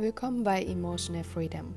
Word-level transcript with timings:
Willkommen 0.00 0.44
bei 0.44 0.64
Emotional 0.64 1.22
Freedom, 1.22 1.74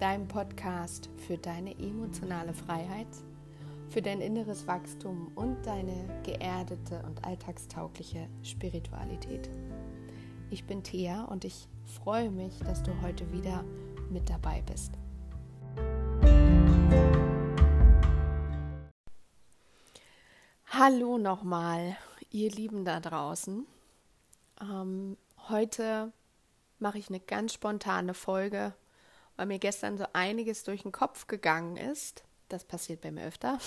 deinem 0.00 0.26
Podcast 0.26 1.10
für 1.18 1.36
deine 1.36 1.78
emotionale 1.78 2.54
Freiheit, 2.54 3.08
für 3.90 4.00
dein 4.00 4.22
inneres 4.22 4.66
Wachstum 4.66 5.30
und 5.34 5.66
deine 5.66 6.22
geerdete 6.22 7.02
und 7.04 7.22
alltagstaugliche 7.26 8.26
Spiritualität. 8.42 9.50
Ich 10.48 10.64
bin 10.64 10.82
Thea 10.82 11.24
und 11.24 11.44
ich 11.44 11.68
freue 12.02 12.30
mich, 12.30 12.58
dass 12.60 12.82
du 12.82 12.90
heute 13.02 13.30
wieder 13.32 13.62
mit 14.08 14.30
dabei 14.30 14.62
bist. 14.62 14.94
Hallo 20.68 21.18
nochmal, 21.18 21.98
ihr 22.30 22.50
Lieben 22.50 22.86
da 22.86 22.98
draußen. 22.98 23.66
Ähm, 24.62 25.18
heute 25.50 26.14
mache 26.82 26.98
ich 26.98 27.08
eine 27.08 27.20
ganz 27.20 27.54
spontane 27.54 28.12
Folge, 28.12 28.74
weil 29.36 29.46
mir 29.46 29.58
gestern 29.58 29.96
so 29.96 30.04
einiges 30.12 30.64
durch 30.64 30.82
den 30.82 30.92
Kopf 30.92 31.26
gegangen 31.26 31.76
ist. 31.76 32.24
Das 32.48 32.64
passiert 32.64 33.00
bei 33.00 33.10
mir 33.10 33.24
öfter. 33.24 33.58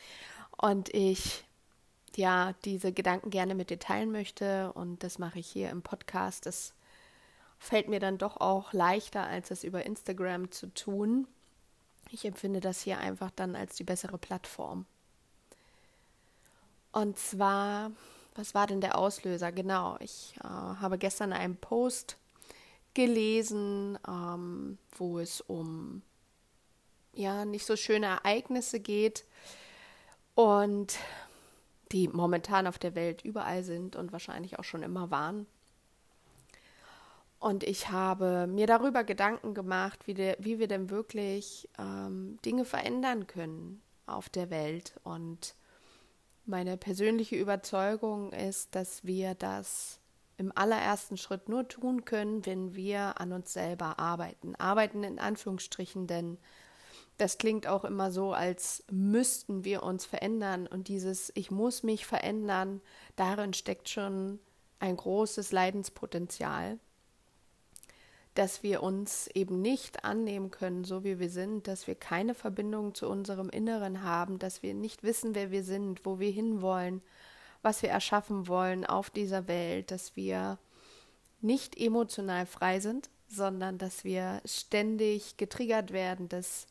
Und 0.56 0.94
ich 0.94 1.44
ja 2.16 2.54
diese 2.64 2.92
Gedanken 2.92 3.30
gerne 3.30 3.54
mit 3.54 3.70
dir 3.70 3.78
teilen 3.78 4.10
möchte 4.10 4.72
und 4.72 5.04
das 5.04 5.18
mache 5.18 5.38
ich 5.38 5.46
hier 5.46 5.70
im 5.70 5.82
Podcast. 5.82 6.46
Das 6.46 6.74
fällt 7.58 7.88
mir 7.88 8.00
dann 8.00 8.18
doch 8.18 8.38
auch 8.38 8.72
leichter, 8.72 9.24
als 9.24 9.50
es 9.50 9.62
über 9.62 9.86
Instagram 9.86 10.50
zu 10.50 10.72
tun. 10.74 11.28
Ich 12.10 12.24
empfinde 12.24 12.60
das 12.60 12.80
hier 12.80 12.98
einfach 12.98 13.30
dann 13.36 13.54
als 13.54 13.76
die 13.76 13.84
bessere 13.84 14.18
Plattform. 14.18 14.84
Und 16.90 17.18
zwar, 17.18 17.92
was 18.34 18.54
war 18.54 18.66
denn 18.66 18.80
der 18.80 18.98
Auslöser? 18.98 19.52
Genau, 19.52 19.96
ich 20.00 20.34
äh, 20.42 20.48
habe 20.48 20.98
gestern 20.98 21.32
einen 21.32 21.56
Post 21.56 22.16
gelesen, 22.94 23.98
ähm, 24.06 24.78
wo 24.96 25.18
es 25.18 25.40
um 25.40 26.02
ja 27.14 27.44
nicht 27.44 27.66
so 27.66 27.76
schöne 27.76 28.06
Ereignisse 28.06 28.80
geht 28.80 29.24
und 30.34 30.98
die 31.92 32.08
momentan 32.08 32.66
auf 32.66 32.78
der 32.78 32.94
Welt 32.94 33.24
überall 33.24 33.64
sind 33.64 33.96
und 33.96 34.12
wahrscheinlich 34.12 34.58
auch 34.58 34.64
schon 34.64 34.82
immer 34.82 35.10
waren. 35.10 35.46
Und 37.40 37.62
ich 37.62 37.90
habe 37.90 38.46
mir 38.48 38.66
darüber 38.66 39.04
Gedanken 39.04 39.54
gemacht, 39.54 40.06
wie, 40.06 40.14
de, 40.14 40.36
wie 40.40 40.58
wir 40.58 40.66
denn 40.66 40.90
wirklich 40.90 41.68
ähm, 41.78 42.38
Dinge 42.44 42.64
verändern 42.64 43.26
können 43.26 43.80
auf 44.06 44.28
der 44.28 44.50
Welt. 44.50 44.94
Und 45.04 45.54
meine 46.46 46.76
persönliche 46.76 47.36
Überzeugung 47.36 48.32
ist, 48.32 48.74
dass 48.74 49.04
wir 49.04 49.34
das 49.34 49.97
im 50.38 50.52
allerersten 50.54 51.16
Schritt 51.16 51.48
nur 51.48 51.68
tun 51.68 52.04
können, 52.04 52.46
wenn 52.46 52.74
wir 52.74 53.20
an 53.20 53.32
uns 53.32 53.52
selber 53.52 53.98
arbeiten. 53.98 54.54
Arbeiten 54.54 55.02
in 55.02 55.18
Anführungsstrichen, 55.18 56.06
denn 56.06 56.38
das 57.18 57.36
klingt 57.38 57.66
auch 57.66 57.84
immer 57.84 58.12
so, 58.12 58.32
als 58.32 58.84
müssten 58.90 59.64
wir 59.64 59.82
uns 59.82 60.04
verändern. 60.04 60.68
Und 60.68 60.86
dieses 60.86 61.32
Ich 61.34 61.50
muss 61.50 61.82
mich 61.82 62.06
verändern, 62.06 62.80
darin 63.16 63.52
steckt 63.52 63.88
schon 63.88 64.38
ein 64.78 64.96
großes 64.96 65.50
Leidenspotenzial, 65.50 66.78
dass 68.34 68.62
wir 68.62 68.84
uns 68.84 69.26
eben 69.34 69.60
nicht 69.60 70.04
annehmen 70.04 70.52
können, 70.52 70.84
so 70.84 71.02
wie 71.02 71.18
wir 71.18 71.30
sind, 71.30 71.66
dass 71.66 71.88
wir 71.88 71.96
keine 71.96 72.34
Verbindung 72.34 72.94
zu 72.94 73.08
unserem 73.08 73.50
Inneren 73.50 74.04
haben, 74.04 74.38
dass 74.38 74.62
wir 74.62 74.74
nicht 74.74 75.02
wissen, 75.02 75.34
wer 75.34 75.50
wir 75.50 75.64
sind, 75.64 76.06
wo 76.06 76.20
wir 76.20 76.30
hinwollen 76.30 77.02
was 77.62 77.82
wir 77.82 77.90
erschaffen 77.90 78.48
wollen 78.48 78.84
auf 78.86 79.10
dieser 79.10 79.48
Welt, 79.48 79.90
dass 79.90 80.16
wir 80.16 80.58
nicht 81.40 81.78
emotional 81.78 82.46
frei 82.46 82.80
sind, 82.80 83.10
sondern 83.28 83.78
dass 83.78 84.04
wir 84.04 84.40
ständig 84.44 85.36
getriggert 85.36 85.92
werden, 85.92 86.28
dass 86.28 86.66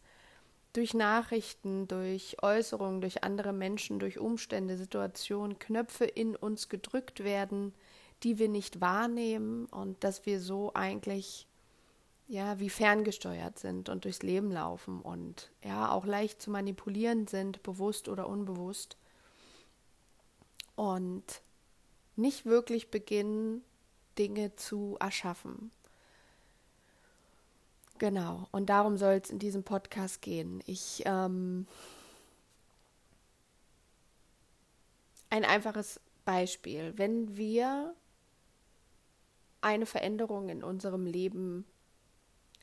durch 0.73 0.93
Nachrichten, 0.93 1.87
durch 1.87 2.37
Äußerungen, 2.41 3.01
durch 3.01 3.23
andere 3.23 3.53
Menschen, 3.53 3.99
durch 3.99 4.19
Umstände, 4.19 4.77
Situationen 4.77 5.59
Knöpfe 5.59 6.05
in 6.05 6.35
uns 6.35 6.69
gedrückt 6.69 7.23
werden, 7.23 7.73
die 8.23 8.39
wir 8.39 8.49
nicht 8.49 8.81
wahrnehmen 8.81 9.65
und 9.67 10.03
dass 10.03 10.25
wir 10.25 10.39
so 10.39 10.71
eigentlich 10.73 11.47
ja 12.27 12.59
wie 12.59 12.69
ferngesteuert 12.69 13.57
sind 13.57 13.89
und 13.89 14.03
durchs 14.03 14.21
Leben 14.21 14.51
laufen 14.51 15.01
und 15.01 15.51
ja 15.63 15.91
auch 15.91 16.05
leicht 16.05 16.41
zu 16.41 16.51
manipulieren 16.51 17.27
sind, 17.27 17.63
bewusst 17.63 18.09
oder 18.09 18.27
unbewusst 18.27 18.97
und 20.77 21.41
nicht 22.15 22.45
wirklich 22.45 22.89
beginnen, 22.89 23.63
Dinge 24.17 24.55
zu 24.55 24.95
erschaffen. 25.01 25.71
Genau, 27.97 28.47
und 28.51 28.67
darum 28.67 28.95
soll 28.95 29.15
es 29.15 29.31
in 29.31 29.39
diesem 29.39 29.63
Podcast 29.63 30.21
gehen. 30.21 30.61
Ich 30.67 31.01
ähm, 31.05 31.67
ein 35.31 35.43
einfaches 35.43 35.99
Beispiel. 36.25 36.93
Wenn 36.95 37.37
wir 37.37 37.95
eine 39.61 39.87
Veränderung 39.87 40.49
in 40.49 40.63
unserem 40.63 41.07
Leben 41.07 41.65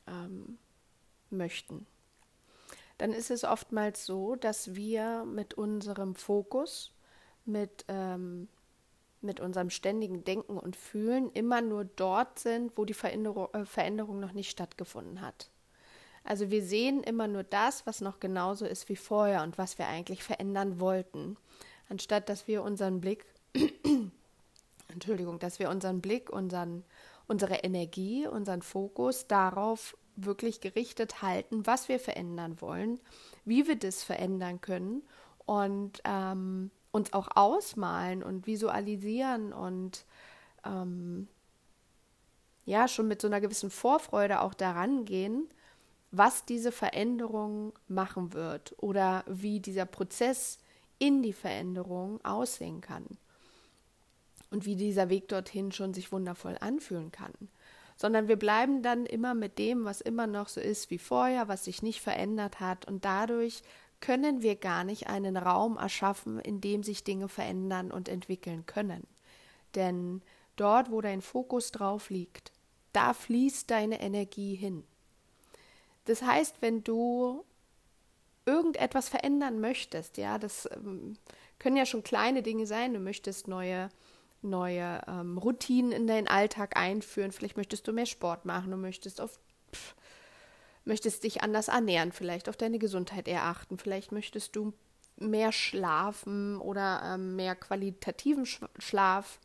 ähm, 0.07 0.57
möchten, 1.29 1.85
dann 2.97 3.11
ist 3.11 3.29
es 3.29 3.43
oftmals 3.43 4.05
so, 4.05 4.37
dass 4.37 4.73
wir 4.73 5.25
mit 5.25 5.53
unserem 5.55 6.15
Fokus 6.15 6.94
mit, 7.45 7.85
ähm, 7.87 8.47
mit 9.21 9.39
unserem 9.39 9.69
ständigen 9.69 10.23
Denken 10.23 10.57
und 10.57 10.75
Fühlen 10.75 11.31
immer 11.31 11.61
nur 11.61 11.85
dort 11.85 12.39
sind, 12.39 12.77
wo 12.77 12.85
die 12.85 12.93
Veränderung, 12.93 13.53
äh, 13.53 13.65
Veränderung 13.65 14.19
noch 14.19 14.33
nicht 14.33 14.49
stattgefunden 14.49 15.21
hat. 15.21 15.49
Also 16.23 16.49
wir 16.49 16.63
sehen 16.63 17.03
immer 17.03 17.27
nur 17.27 17.43
das, 17.43 17.85
was 17.85 18.01
noch 18.01 18.19
genauso 18.19 18.65
ist 18.65 18.89
wie 18.89 18.95
vorher 18.95 19.43
und 19.43 19.57
was 19.57 19.77
wir 19.77 19.87
eigentlich 19.87 20.23
verändern 20.23 20.79
wollten, 20.79 21.37
anstatt 21.87 22.29
dass 22.29 22.47
wir 22.47 22.63
unseren 22.63 22.99
Blick, 22.99 23.25
Entschuldigung, 24.87 25.37
dass 25.37 25.59
wir 25.59 25.69
unseren 25.69 26.01
Blick, 26.01 26.31
unseren, 26.31 26.83
unsere 27.27 27.57
Energie, 27.57 28.27
unseren 28.27 28.63
Fokus 28.63 29.27
darauf 29.27 29.95
wirklich 30.15 30.61
gerichtet 30.61 31.21
halten, 31.21 31.67
was 31.67 31.89
wir 31.89 31.99
verändern 31.99 32.59
wollen, 32.59 32.99
wie 33.43 33.67
wir 33.67 33.75
das 33.75 34.03
verändern 34.03 34.61
können 34.61 35.03
und 35.45 36.01
ähm, 36.05 36.71
uns 36.95 37.11
auch 37.11 37.27
ausmalen 37.35 38.23
und 38.23 38.47
visualisieren 38.47 39.51
und 39.51 40.05
ähm, 40.65 41.27
ja, 42.65 42.87
schon 42.87 43.09
mit 43.09 43.21
so 43.21 43.27
einer 43.27 43.41
gewissen 43.41 43.69
Vorfreude 43.69 44.39
auch 44.39 44.53
daran 44.53 45.03
gehen, 45.03 45.49
was 46.11 46.45
diese 46.45 46.71
Veränderung 46.71 47.73
machen 47.89 48.31
wird 48.31 48.73
oder 48.77 49.25
wie 49.27 49.59
dieser 49.59 49.85
Prozess 49.85 50.57
in 50.97 51.21
die 51.21 51.33
Veränderung 51.33 52.23
aussehen 52.23 52.79
kann 52.79 53.05
und 54.49 54.65
wie 54.65 54.77
dieser 54.77 55.09
Weg 55.09 55.27
dorthin 55.27 55.73
schon 55.73 55.93
sich 55.93 56.13
wundervoll 56.13 56.55
anfühlen 56.61 57.11
kann. 57.11 57.33
Sondern 57.97 58.29
wir 58.29 58.37
bleiben 58.37 58.81
dann 58.81 59.05
immer 59.05 59.33
mit 59.33 59.59
dem, 59.59 59.83
was 59.83 59.99
immer 59.99 60.27
noch 60.27 60.47
so 60.47 60.61
ist 60.61 60.89
wie 60.91 60.97
vorher, 60.97 61.49
was 61.49 61.65
sich 61.65 61.81
nicht 61.81 61.99
verändert 61.99 62.61
hat 62.61 62.85
und 62.87 63.03
dadurch 63.03 63.63
können 64.01 64.41
wir 64.41 64.55
gar 64.55 64.83
nicht 64.83 65.07
einen 65.07 65.37
Raum 65.37 65.77
erschaffen, 65.77 66.39
in 66.39 66.61
dem 66.61 66.83
sich 66.83 67.03
Dinge 67.03 67.27
verändern 67.27 67.91
und 67.91 68.09
entwickeln 68.09 68.65
können. 68.65 69.07
Denn 69.73 70.21
dort, 70.55 70.91
wo 70.91 71.01
dein 71.01 71.21
Fokus 71.21 71.71
drauf 71.71 72.09
liegt, 72.09 72.51
da 72.93 73.13
fließt 73.13 73.69
deine 73.69 74.01
Energie 74.01 74.55
hin. 74.55 74.83
Das 76.05 76.21
heißt, 76.21 76.61
wenn 76.61 76.83
du 76.83 77.43
irgendetwas 78.45 79.09
verändern 79.09 79.59
möchtest, 79.59 80.17
ja, 80.17 80.37
das 80.37 80.69
ähm, 80.71 81.17
können 81.59 81.77
ja 81.77 81.85
schon 81.85 82.03
kleine 82.03 82.43
Dinge 82.43 82.67
sein, 82.67 82.93
du 82.93 82.99
möchtest 82.99 83.47
neue 83.47 83.89
neue 84.45 85.01
ähm, 85.07 85.37
Routinen 85.37 85.91
in 85.91 86.07
deinen 86.07 86.27
Alltag 86.27 86.77
einführen, 86.77 87.31
vielleicht 87.31 87.57
möchtest 87.57 87.87
du 87.87 87.93
mehr 87.93 88.05
Sport 88.05 88.45
machen, 88.45 88.71
du 88.71 88.77
möchtest 88.77 89.19
auf 89.19 89.39
möchtest 90.85 91.23
dich 91.23 91.41
anders 91.41 91.67
ernähren, 91.67 92.11
vielleicht 92.11 92.47
auf 92.47 92.57
deine 92.57 92.79
Gesundheit 92.79 93.27
eher 93.27 93.43
achten, 93.43 93.77
vielleicht 93.77 94.11
möchtest 94.11 94.55
du 94.55 94.73
mehr 95.17 95.51
schlafen 95.51 96.57
oder 96.59 97.01
ähm, 97.03 97.35
mehr 97.35 97.55
qualitativen 97.55 98.45
Schlaf 98.45 99.39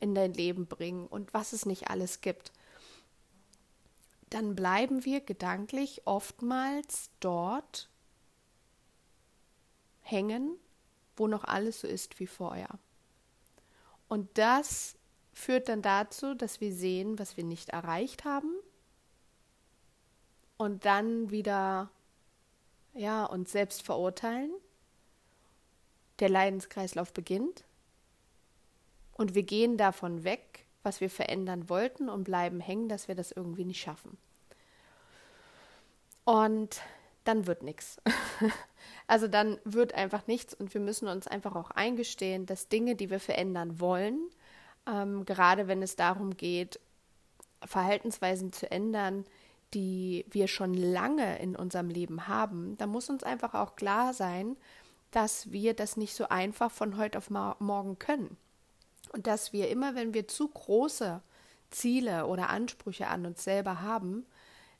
in 0.00 0.14
dein 0.14 0.32
Leben 0.32 0.66
bringen 0.66 1.06
und 1.06 1.32
was 1.34 1.52
es 1.52 1.66
nicht 1.66 1.88
alles 1.88 2.20
gibt, 2.20 2.52
dann 4.30 4.54
bleiben 4.54 5.04
wir 5.04 5.20
gedanklich 5.20 6.02
oftmals 6.04 7.10
dort 7.20 7.88
hängen, 10.00 10.56
wo 11.16 11.26
noch 11.26 11.44
alles 11.44 11.80
so 11.80 11.88
ist 11.88 12.18
wie 12.20 12.26
vorher. 12.26 12.78
Und 14.08 14.38
das 14.38 14.96
führt 15.32 15.68
dann 15.68 15.82
dazu, 15.82 16.34
dass 16.34 16.60
wir 16.60 16.72
sehen, 16.72 17.18
was 17.18 17.36
wir 17.36 17.44
nicht 17.44 17.70
erreicht 17.70 18.24
haben 18.24 18.50
und 20.56 20.84
dann 20.84 21.30
wieder 21.30 21.90
ja 22.94 23.24
uns 23.24 23.52
selbst 23.52 23.82
verurteilen. 23.82 24.50
Der 26.18 26.30
Leidenskreislauf 26.30 27.12
beginnt 27.12 27.64
und 29.12 29.34
wir 29.34 29.42
gehen 29.42 29.76
davon 29.76 30.24
weg, 30.24 30.64
was 30.82 31.00
wir 31.00 31.10
verändern 31.10 31.68
wollten 31.68 32.08
und 32.08 32.24
bleiben 32.24 32.60
hängen, 32.60 32.88
dass 32.88 33.08
wir 33.08 33.14
das 33.14 33.32
irgendwie 33.32 33.64
nicht 33.64 33.80
schaffen. 33.80 34.16
Und 36.24 36.80
dann 37.24 37.46
wird 37.46 37.62
nichts. 37.62 37.98
Also 39.08 39.28
dann 39.28 39.58
wird 39.62 39.94
einfach 39.94 40.26
nichts 40.26 40.52
und 40.52 40.74
wir 40.74 40.80
müssen 40.80 41.06
uns 41.06 41.28
einfach 41.28 41.54
auch 41.54 41.70
eingestehen, 41.70 42.44
dass 42.44 42.68
Dinge, 42.68 42.96
die 42.96 43.08
wir 43.08 43.20
verändern 43.20 43.78
wollen, 43.78 44.18
ähm, 44.84 45.24
gerade 45.24 45.68
wenn 45.68 45.80
es 45.80 45.94
darum 45.94 46.36
geht, 46.36 46.80
Verhaltensweisen 47.64 48.52
zu 48.52 48.68
ändern, 48.68 49.24
die 49.74 50.24
wir 50.30 50.48
schon 50.48 50.74
lange 50.74 51.38
in 51.38 51.56
unserem 51.56 51.88
Leben 51.88 52.28
haben, 52.28 52.76
da 52.78 52.86
muss 52.86 53.10
uns 53.10 53.22
einfach 53.22 53.54
auch 53.54 53.76
klar 53.76 54.14
sein, 54.14 54.56
dass 55.10 55.50
wir 55.50 55.74
das 55.74 55.96
nicht 55.96 56.14
so 56.14 56.28
einfach 56.28 56.70
von 56.70 56.96
heute 56.96 57.18
auf 57.18 57.30
morgen 57.30 57.98
können. 57.98 58.36
Und 59.12 59.26
dass 59.26 59.52
wir 59.52 59.68
immer, 59.68 59.94
wenn 59.94 60.14
wir 60.14 60.28
zu 60.28 60.48
große 60.48 61.22
Ziele 61.70 62.26
oder 62.26 62.50
Ansprüche 62.50 63.08
an 63.08 63.26
uns 63.26 63.44
selber 63.44 63.80
haben, 63.82 64.26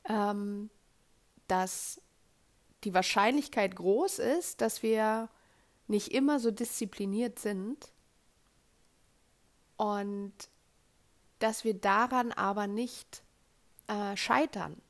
ähm, 0.08 0.70
dass 1.48 2.00
die 2.84 2.94
Wahrscheinlichkeit 2.94 3.76
groß 3.76 4.18
ist, 4.18 4.60
dass 4.60 4.82
wir 4.82 5.28
nicht 5.88 6.12
immer 6.12 6.40
so 6.40 6.50
diszipliniert 6.50 7.38
sind 7.38 7.92
und 9.76 10.32
dass 11.38 11.64
wir 11.64 11.74
daran 11.74 12.32
aber 12.32 12.66
nicht 12.66 13.22
äh, 13.88 14.16
scheitern, 14.16 14.80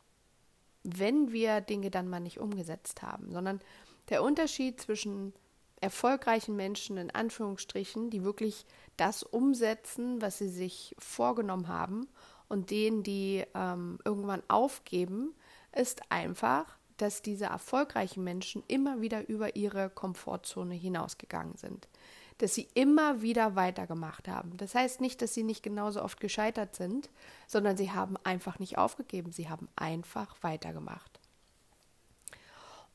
wenn 0.83 1.33
wir 1.33 1.61
Dinge 1.61 1.91
dann 1.91 2.09
mal 2.09 2.21
nicht 2.21 2.39
umgesetzt 2.39 3.03
haben, 3.03 3.33
sondern 3.33 3.61
der 4.09 4.23
Unterschied 4.23 4.81
zwischen 4.81 5.33
erfolgreichen 5.81 6.57
Menschen 6.57 6.97
in 6.97 7.11
Anführungsstrichen, 7.11 8.11
die 8.11 8.25
wirklich 8.25 8.65
das 8.97 9.23
umsetzen, 9.23 10.23
was 10.23 10.39
sie 10.39 10.49
sich 10.49 10.95
vorgenommen 10.99 11.69
haben, 11.69 12.09
und 12.49 12.71
denen, 12.71 13.03
die 13.03 13.45
ähm, 13.55 13.99
irgendwann 14.05 14.43
aufgeben, 14.49 15.35
ist 15.73 16.01
einfach, 16.11 16.79
dass 16.97 17.23
diese 17.23 17.47
erfolgreichen 17.47 18.25
Menschen 18.25 18.63
immer 18.69 19.01
wieder 19.01 19.29
über 19.29 19.57
ihre 19.57 19.91
Komfortzone 19.91 20.75
hinausgegangen 20.75 21.57
sind. 21.57 21.89
Dass 22.38 22.55
sie 22.55 22.69
immer 22.75 23.23
wieder 23.23 23.56
weitergemacht 23.56 24.29
haben. 24.29 24.56
Das 24.59 24.75
heißt 24.75 25.00
nicht, 25.00 25.23
dass 25.23 25.33
sie 25.33 25.43
nicht 25.43 25.62
genauso 25.62 26.03
oft 26.03 26.21
gescheitert 26.21 26.77
sind, 26.77 27.09
sondern 27.47 27.77
sie 27.77 27.93
haben 27.93 28.17
einfach 28.25 28.59
nicht 28.59 28.77
aufgegeben. 28.77 29.33
Sie 29.33 29.49
haben 29.49 29.69
einfach 29.77 30.37
weitergemacht. 30.43 31.21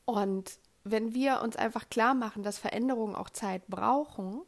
Und 0.04 0.58
wenn 0.84 1.14
wir 1.14 1.42
uns 1.42 1.56
einfach 1.56 1.88
klar 1.90 2.14
machen, 2.14 2.42
dass 2.42 2.58
Veränderungen 2.58 3.14
auch 3.14 3.30
Zeit 3.30 3.66
brauchen, 3.68 4.42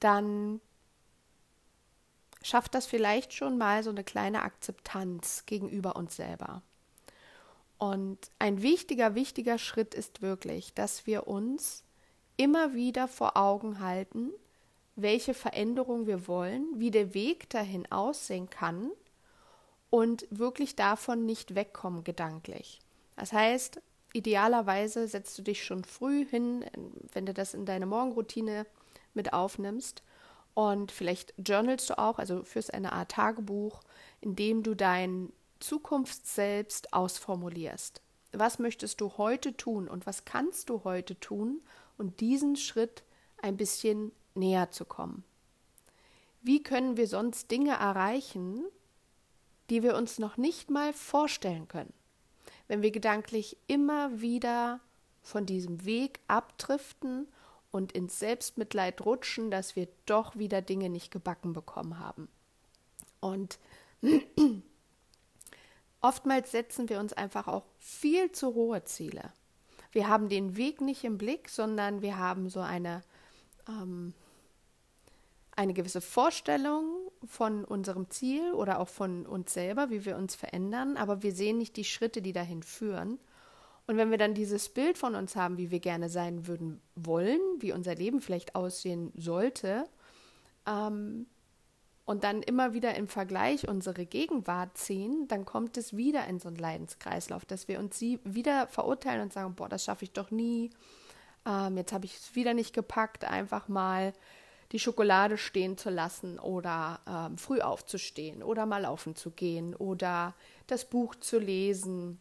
dann 0.00 0.60
schafft 2.42 2.74
das 2.74 2.86
vielleicht 2.86 3.32
schon 3.32 3.58
mal 3.58 3.82
so 3.82 3.90
eine 3.90 4.04
kleine 4.04 4.42
Akzeptanz 4.42 5.44
gegenüber 5.46 5.96
uns 5.96 6.16
selber. 6.16 6.62
Und 7.78 8.18
ein 8.38 8.62
wichtiger, 8.62 9.14
wichtiger 9.14 9.58
Schritt 9.58 9.94
ist 9.94 10.22
wirklich, 10.22 10.72
dass 10.74 11.06
wir 11.06 11.26
uns 11.26 11.82
immer 12.36 12.74
wieder 12.74 13.08
vor 13.08 13.36
Augen 13.36 13.80
halten, 13.80 14.30
welche 14.96 15.34
Veränderung 15.34 16.06
wir 16.06 16.26
wollen, 16.26 16.66
wie 16.76 16.90
der 16.90 17.14
Weg 17.14 17.50
dahin 17.50 17.90
aussehen 17.92 18.48
kann 18.50 18.90
und 19.90 20.26
wirklich 20.30 20.74
davon 20.74 21.26
nicht 21.26 21.54
wegkommen 21.54 22.04
gedanklich. 22.04 22.80
Das 23.16 23.32
heißt, 23.32 23.80
idealerweise 24.12 25.06
setzt 25.08 25.38
du 25.38 25.42
dich 25.42 25.64
schon 25.64 25.84
früh 25.84 26.24
hin, 26.26 26.64
wenn 27.12 27.26
du 27.26 27.34
das 27.34 27.54
in 27.54 27.66
deine 27.66 27.86
Morgenroutine 27.86 28.66
mit 29.14 29.32
aufnimmst. 29.32 30.02
Und 30.54 30.90
vielleicht 30.90 31.34
journalst 31.36 31.90
du 31.90 31.98
auch, 31.98 32.18
also 32.18 32.42
führst 32.42 32.72
eine 32.72 32.92
Art 32.92 33.10
Tagebuch, 33.12 33.82
in 34.20 34.36
dem 34.36 34.62
du 34.62 34.74
dein 34.74 35.32
Zukunftsselbst 35.60 36.94
ausformulierst. 36.94 38.00
Was 38.32 38.58
möchtest 38.58 39.00
du 39.00 39.12
heute 39.18 39.56
tun 39.56 39.88
und 39.88 40.06
was 40.06 40.24
kannst 40.24 40.70
du 40.70 40.84
heute 40.84 41.18
tun, 41.20 41.60
um 41.98 42.16
diesen 42.16 42.56
Schritt 42.56 43.04
ein 43.42 43.56
bisschen 43.56 44.12
näher 44.34 44.70
zu 44.70 44.84
kommen? 44.84 45.24
Wie 46.42 46.62
können 46.62 46.96
wir 46.96 47.06
sonst 47.06 47.50
Dinge 47.50 47.72
erreichen, 47.72 48.64
die 49.70 49.82
wir 49.82 49.96
uns 49.96 50.18
noch 50.18 50.36
nicht 50.36 50.70
mal 50.70 50.92
vorstellen 50.92 51.68
können? 51.68 51.92
wenn 52.68 52.82
wir 52.82 52.90
gedanklich 52.90 53.56
immer 53.66 54.20
wieder 54.20 54.80
von 55.22 55.46
diesem 55.46 55.84
Weg 55.84 56.20
abdriften 56.28 57.28
und 57.70 57.92
ins 57.92 58.18
Selbstmitleid 58.18 59.04
rutschen, 59.04 59.50
dass 59.50 59.76
wir 59.76 59.88
doch 60.06 60.36
wieder 60.36 60.62
Dinge 60.62 60.88
nicht 60.88 61.10
gebacken 61.10 61.52
bekommen 61.52 61.98
haben. 61.98 62.28
Und 63.20 63.58
oftmals 66.00 66.52
setzen 66.52 66.88
wir 66.88 67.00
uns 67.00 67.12
einfach 67.12 67.48
auch 67.48 67.64
viel 67.78 68.32
zu 68.32 68.54
hohe 68.54 68.84
Ziele. 68.84 69.32
Wir 69.96 70.08
haben 70.08 70.28
den 70.28 70.58
Weg 70.58 70.82
nicht 70.82 71.04
im 71.04 71.16
Blick, 71.16 71.48
sondern 71.48 72.02
wir 72.02 72.18
haben 72.18 72.50
so 72.50 72.60
eine 72.60 73.02
ähm, 73.66 74.12
eine 75.52 75.72
gewisse 75.72 76.02
Vorstellung 76.02 77.10
von 77.24 77.64
unserem 77.64 78.10
Ziel 78.10 78.52
oder 78.52 78.78
auch 78.78 78.88
von 78.88 79.24
uns 79.24 79.54
selber, 79.54 79.88
wie 79.88 80.04
wir 80.04 80.18
uns 80.18 80.34
verändern, 80.34 80.98
aber 80.98 81.22
wir 81.22 81.32
sehen 81.32 81.56
nicht 81.56 81.78
die 81.78 81.84
Schritte, 81.84 82.20
die 82.20 82.34
dahin 82.34 82.62
führen. 82.62 83.18
Und 83.86 83.96
wenn 83.96 84.10
wir 84.10 84.18
dann 84.18 84.34
dieses 84.34 84.68
Bild 84.68 84.98
von 84.98 85.14
uns 85.14 85.34
haben, 85.34 85.56
wie 85.56 85.70
wir 85.70 85.80
gerne 85.80 86.10
sein 86.10 86.46
würden 86.46 86.82
wollen, 86.94 87.40
wie 87.60 87.72
unser 87.72 87.94
Leben 87.94 88.20
vielleicht 88.20 88.54
aussehen 88.54 89.14
sollte, 89.16 89.88
ähm, 90.66 91.24
und 92.06 92.22
dann 92.24 92.40
immer 92.40 92.72
wieder 92.72 92.94
im 92.94 93.08
Vergleich 93.08 93.68
unsere 93.68 94.06
Gegenwart 94.06 94.78
ziehen, 94.78 95.26
dann 95.28 95.44
kommt 95.44 95.76
es 95.76 95.96
wieder 95.96 96.26
in 96.28 96.38
so 96.38 96.48
einen 96.48 96.56
Leidenskreislauf, 96.56 97.44
dass 97.44 97.66
wir 97.68 97.80
uns 97.80 97.98
sie 97.98 98.20
wieder 98.24 98.68
verurteilen 98.68 99.22
und 99.22 99.32
sagen, 99.32 99.54
boah, 99.54 99.68
das 99.68 99.84
schaffe 99.84 100.04
ich 100.04 100.12
doch 100.12 100.30
nie, 100.30 100.70
ähm, 101.44 101.76
jetzt 101.76 101.92
habe 101.92 102.06
ich 102.06 102.16
es 102.16 102.34
wieder 102.36 102.54
nicht 102.54 102.72
gepackt, 102.72 103.24
einfach 103.24 103.68
mal 103.68 104.12
die 104.72 104.78
Schokolade 104.78 105.36
stehen 105.36 105.76
zu 105.76 105.90
lassen 105.90 106.38
oder 106.38 107.00
ähm, 107.08 107.38
früh 107.38 107.60
aufzustehen 107.60 108.42
oder 108.42 108.66
mal 108.66 108.82
laufen 108.82 109.16
zu 109.16 109.30
gehen 109.30 109.74
oder 109.74 110.34
das 110.68 110.84
Buch 110.84 111.16
zu 111.16 111.38
lesen, 111.38 112.20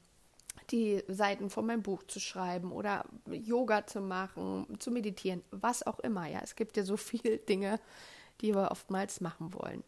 die 0.72 1.04
Seiten 1.08 1.50
von 1.50 1.66
meinem 1.66 1.84
Buch 1.84 2.04
zu 2.04 2.20
schreiben 2.20 2.72
oder 2.72 3.06
Yoga 3.32 3.86
zu 3.86 4.02
machen, 4.02 4.66
zu 4.80 4.90
meditieren, 4.90 5.44
was 5.52 5.86
auch 5.86 6.00
immer. 6.00 6.28
Ja, 6.28 6.40
es 6.44 6.56
gibt 6.56 6.76
ja 6.78 6.84
so 6.84 6.98
viele 6.98 7.38
Dinge, 7.38 7.80
die 8.42 8.54
wir 8.54 8.72
oftmals 8.72 9.22
machen 9.22 9.54
wollen. 9.54 9.84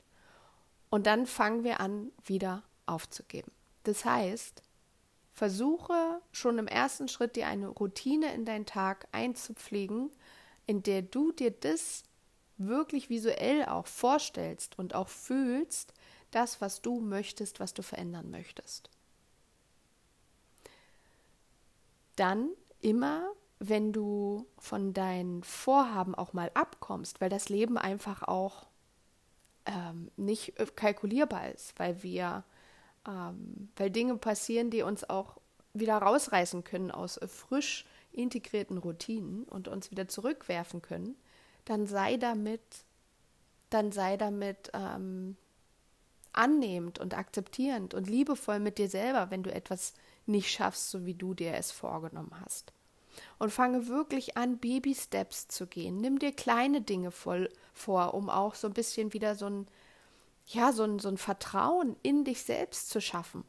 Und 0.89 1.06
dann 1.06 1.25
fangen 1.25 1.63
wir 1.63 1.80
an, 1.80 2.12
wieder 2.24 2.63
aufzugeben. 2.86 3.51
Das 3.84 4.06
heißt, 4.06 4.62
versuche 5.34 6.22
schon 6.32 6.58
im 6.58 6.68
ersten 6.68 7.08
Schritt 7.08 7.36
dir 7.36 7.48
eine 7.48 7.68
Routine 7.68 8.34
in 8.34 8.46
deinen 8.46 8.66
Tag 8.66 9.08
einzupflegen, 9.12 10.10
in 10.66 10.84
der 10.84 11.01
du 11.01 11.32
dir 11.32 11.51
das 11.51 12.04
wirklich 12.58 13.10
visuell 13.10 13.66
auch 13.66 13.88
vorstellst 13.88 14.80
und 14.80 14.96
auch 14.96 15.10
fühlst, 15.10 15.94
das, 16.32 16.60
was 16.60 16.82
du 16.82 17.00
möchtest, 17.00 17.60
was 17.60 17.74
du 17.74 17.82
verändern 17.82 18.30
möchtest. 18.32 18.89
Dann 22.16 22.50
immer, 22.82 23.32
wenn 23.60 23.92
du 23.92 24.46
von 24.58 24.94
deinen 24.94 25.44
Vorhaben 25.44 26.16
auch 26.16 26.34
mal 26.34 26.52
abkommst, 26.54 27.22
weil 27.22 27.30
das 27.30 27.50
Leben 27.50 27.78
einfach 27.78 28.24
auch 28.24 28.68
ähm, 29.66 30.12
nicht 30.16 30.54
kalkulierbar 30.76 31.50
ist, 31.52 31.78
weil 31.80 32.04
wir, 32.04 32.44
ähm, 33.08 33.70
weil 33.76 33.90
Dinge 33.90 34.18
passieren, 34.18 34.70
die 34.70 34.84
uns 34.84 35.10
auch 35.10 35.38
wieder 35.74 35.98
rausreißen 35.98 36.64
können 36.64 36.92
aus 36.92 37.20
frisch 37.28 37.86
integrierten 38.12 38.78
Routinen 38.78 39.44
und 39.44 39.68
uns 39.68 39.92
wieder 39.92 40.08
zurückwerfen 40.08 40.82
können, 40.82 41.16
dann 41.66 41.86
sei 41.86 42.18
damit, 42.18 42.62
dann 43.70 43.92
sei 43.92 44.18
damit 44.18 44.72
ähm, 44.74 45.36
annehmend 46.34 47.00
und 47.00 47.18
akzeptierend 47.18 47.94
und 47.94 48.08
liebevoll 48.08 48.60
mit 48.60 48.78
dir 48.78 48.90
selber, 48.90 49.32
wenn 49.32 49.44
du 49.44 49.54
etwas 49.54 49.94
nicht 50.26 50.52
schaffst, 50.52 50.90
so 50.90 51.06
wie 51.06 51.16
du 51.16 51.34
dir 51.34 51.54
es 51.56 51.72
vorgenommen 51.72 52.32
hast. 52.44 52.74
Und 53.40 53.52
fange 53.52 53.88
wirklich 53.88 54.38
an, 54.38 54.58
Baby-Steps 54.58 55.48
zu 55.48 55.68
gehen. 55.68 55.98
Nimm 55.98 56.20
dir 56.20 56.32
kleine 56.32 56.82
Dinge 56.82 57.12
voll 57.12 57.50
vor, 57.74 58.14
um 58.14 58.30
auch 58.30 58.56
so 58.56 58.68
ein 58.68 58.74
bisschen 58.74 59.14
wieder 59.14 59.36
so 59.36 59.48
ein, 59.48 59.68
ja, 60.46 60.72
so 60.72 60.84
ein, 60.84 61.00
so 61.00 61.10
ein 61.10 61.18
Vertrauen 61.18 61.96
in 62.04 62.24
dich 62.24 62.44
selbst 62.44 62.90
zu 62.90 63.02
schaffen. 63.02 63.44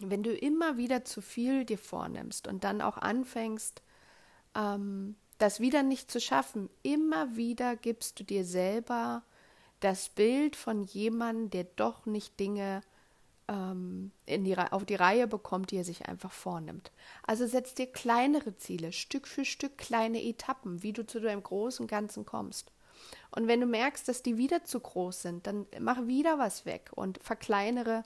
Wenn 0.00 0.22
du 0.22 0.34
immer 0.34 0.76
wieder 0.76 1.04
zu 1.04 1.20
viel 1.20 1.64
dir 1.64 1.78
vornimmst 1.78 2.48
und 2.48 2.64
dann 2.64 2.80
auch 2.80 2.98
anfängst, 2.98 3.82
ähm, 4.54 5.16
das 5.38 5.60
wieder 5.60 5.82
nicht 5.82 6.10
zu 6.10 6.20
schaffen. 6.20 6.70
Immer 6.82 7.36
wieder 7.36 7.76
gibst 7.76 8.20
du 8.20 8.24
dir 8.24 8.44
selber 8.44 9.22
das 9.80 10.08
Bild 10.08 10.56
von 10.56 10.82
jemandem, 10.82 11.50
der 11.50 11.64
doch 11.76 12.06
nicht 12.06 12.38
Dinge 12.40 12.82
ähm, 13.48 14.10
in 14.26 14.44
die, 14.44 14.56
auf 14.56 14.84
die 14.84 14.94
Reihe 14.94 15.26
bekommt, 15.26 15.70
die 15.70 15.76
er 15.76 15.84
sich 15.84 16.06
einfach 16.06 16.32
vornimmt. 16.32 16.92
Also 17.22 17.46
setz 17.46 17.74
dir 17.74 17.86
kleinere 17.86 18.56
Ziele, 18.56 18.92
Stück 18.92 19.26
für 19.26 19.44
Stück 19.44 19.78
kleine 19.78 20.22
Etappen, 20.22 20.82
wie 20.82 20.92
du 20.92 21.06
zu 21.06 21.20
deinem 21.20 21.42
großen 21.42 21.86
Ganzen 21.86 22.24
kommst. 22.24 22.72
Und 23.30 23.48
wenn 23.48 23.60
du 23.60 23.66
merkst, 23.66 24.08
dass 24.08 24.22
die 24.22 24.36
wieder 24.36 24.64
zu 24.64 24.80
groß 24.80 25.22
sind, 25.22 25.46
dann 25.46 25.66
mach 25.80 26.06
wieder 26.06 26.38
was 26.38 26.64
weg 26.66 26.90
und 26.94 27.18
verkleinere, 27.22 28.04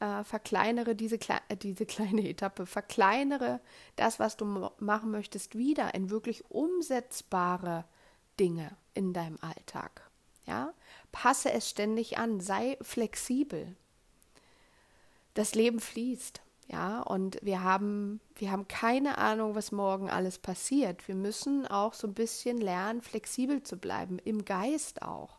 äh, 0.00 0.24
verkleinere 0.24 0.94
diese, 0.94 1.18
äh, 1.48 1.56
diese 1.56 1.84
kleine 1.86 2.28
Etappe, 2.28 2.64
verkleinere 2.66 3.60
das, 3.96 4.18
was 4.18 4.36
du 4.36 4.70
machen 4.78 5.10
möchtest, 5.10 5.56
wieder 5.56 5.94
in 5.94 6.10
wirklich 6.10 6.50
umsetzbare 6.50 7.84
Dinge 8.38 8.76
in 8.94 9.12
deinem 9.12 9.38
Alltag. 9.40 10.08
Ja, 10.46 10.72
passe 11.12 11.52
es 11.52 11.68
ständig 11.68 12.16
an, 12.16 12.40
sei 12.40 12.78
flexibel. 12.80 13.76
Das 15.38 15.54
Leben 15.54 15.78
fließt. 15.78 16.42
Ja, 16.66 17.00
und 17.00 17.38
wir 17.42 17.62
haben, 17.62 18.20
wir 18.34 18.50
haben 18.50 18.66
keine 18.66 19.18
Ahnung, 19.18 19.54
was 19.54 19.70
morgen 19.70 20.10
alles 20.10 20.36
passiert. 20.36 21.06
Wir 21.06 21.14
müssen 21.14 21.64
auch 21.64 21.94
so 21.94 22.08
ein 22.08 22.14
bisschen 22.14 22.58
lernen, 22.58 23.02
flexibel 23.02 23.62
zu 23.62 23.76
bleiben, 23.76 24.18
im 24.18 24.44
Geist 24.44 25.00
auch. 25.00 25.38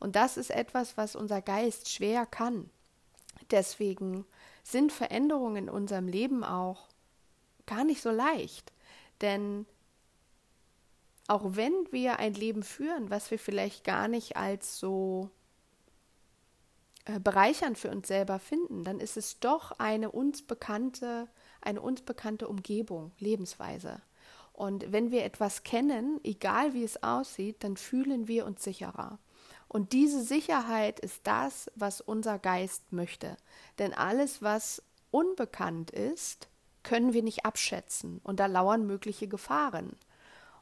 Und 0.00 0.16
das 0.16 0.38
ist 0.38 0.50
etwas, 0.50 0.96
was 0.96 1.14
unser 1.14 1.42
Geist 1.42 1.90
schwer 1.90 2.24
kann. 2.24 2.70
Deswegen 3.50 4.24
sind 4.62 4.92
Veränderungen 4.92 5.64
in 5.64 5.68
unserem 5.68 6.08
Leben 6.08 6.42
auch 6.42 6.88
gar 7.66 7.84
nicht 7.84 8.00
so 8.00 8.10
leicht. 8.10 8.72
Denn 9.20 9.66
auch 11.26 11.42
wenn 11.44 11.74
wir 11.90 12.18
ein 12.18 12.32
Leben 12.32 12.62
führen, 12.62 13.10
was 13.10 13.30
wir 13.30 13.38
vielleicht 13.38 13.84
gar 13.84 14.08
nicht 14.08 14.38
als 14.38 14.78
so 14.78 15.28
äh, 17.08 17.18
bereichernd 17.20 17.78
für 17.78 17.90
uns 17.90 18.06
selber 18.06 18.38
finden, 18.38 18.84
dann 18.84 19.00
ist 19.00 19.16
es 19.16 19.40
doch 19.40 19.72
eine 19.78 20.10
uns 20.10 20.42
bekannte, 20.42 21.26
eine 21.62 21.80
uns 21.80 22.02
bekannte 22.02 22.48
Umgebung, 22.48 23.12
Lebensweise. 23.18 24.02
Und 24.52 24.92
wenn 24.92 25.10
wir 25.10 25.24
etwas 25.24 25.62
kennen, 25.62 26.20
egal 26.22 26.74
wie 26.74 26.84
es 26.84 27.02
aussieht, 27.02 27.64
dann 27.64 27.76
fühlen 27.76 28.28
wir 28.28 28.44
uns 28.44 28.62
sicherer. 28.62 29.18
Und 29.68 29.92
diese 29.92 30.22
Sicherheit 30.22 31.00
ist 31.00 31.26
das, 31.26 31.70
was 31.74 32.00
unser 32.00 32.38
Geist 32.38 32.92
möchte. 32.92 33.36
Denn 33.78 33.94
alles, 33.94 34.42
was 34.42 34.82
unbekannt 35.10 35.90
ist, 35.90 36.48
können 36.82 37.14
wir 37.14 37.22
nicht 37.22 37.46
abschätzen 37.46 38.20
und 38.22 38.40
da 38.40 38.46
lauern 38.46 38.86
mögliche 38.86 39.28
Gefahren. 39.28 39.96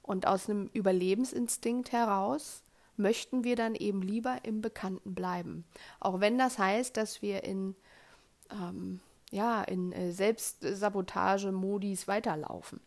Und 0.02 0.26
aus 0.26 0.48
einem 0.48 0.70
Überlebensinstinkt 0.72 1.90
heraus 1.90 2.62
möchten 2.96 3.44
wir 3.44 3.56
dann 3.56 3.74
eben 3.74 4.02
lieber 4.02 4.40
im 4.44 4.60
Bekannten 4.60 5.14
bleiben. 5.14 5.64
Auch 6.00 6.20
wenn 6.20 6.38
das 6.38 6.58
heißt, 6.58 6.96
dass 6.96 7.22
wir 7.22 7.44
in, 7.44 7.74
ähm, 8.50 9.00
ja, 9.30 9.62
in 9.62 9.92
äh, 9.92 10.12
Selbstsabotage-Modis 10.12 12.08
weiterlaufen. 12.08 12.80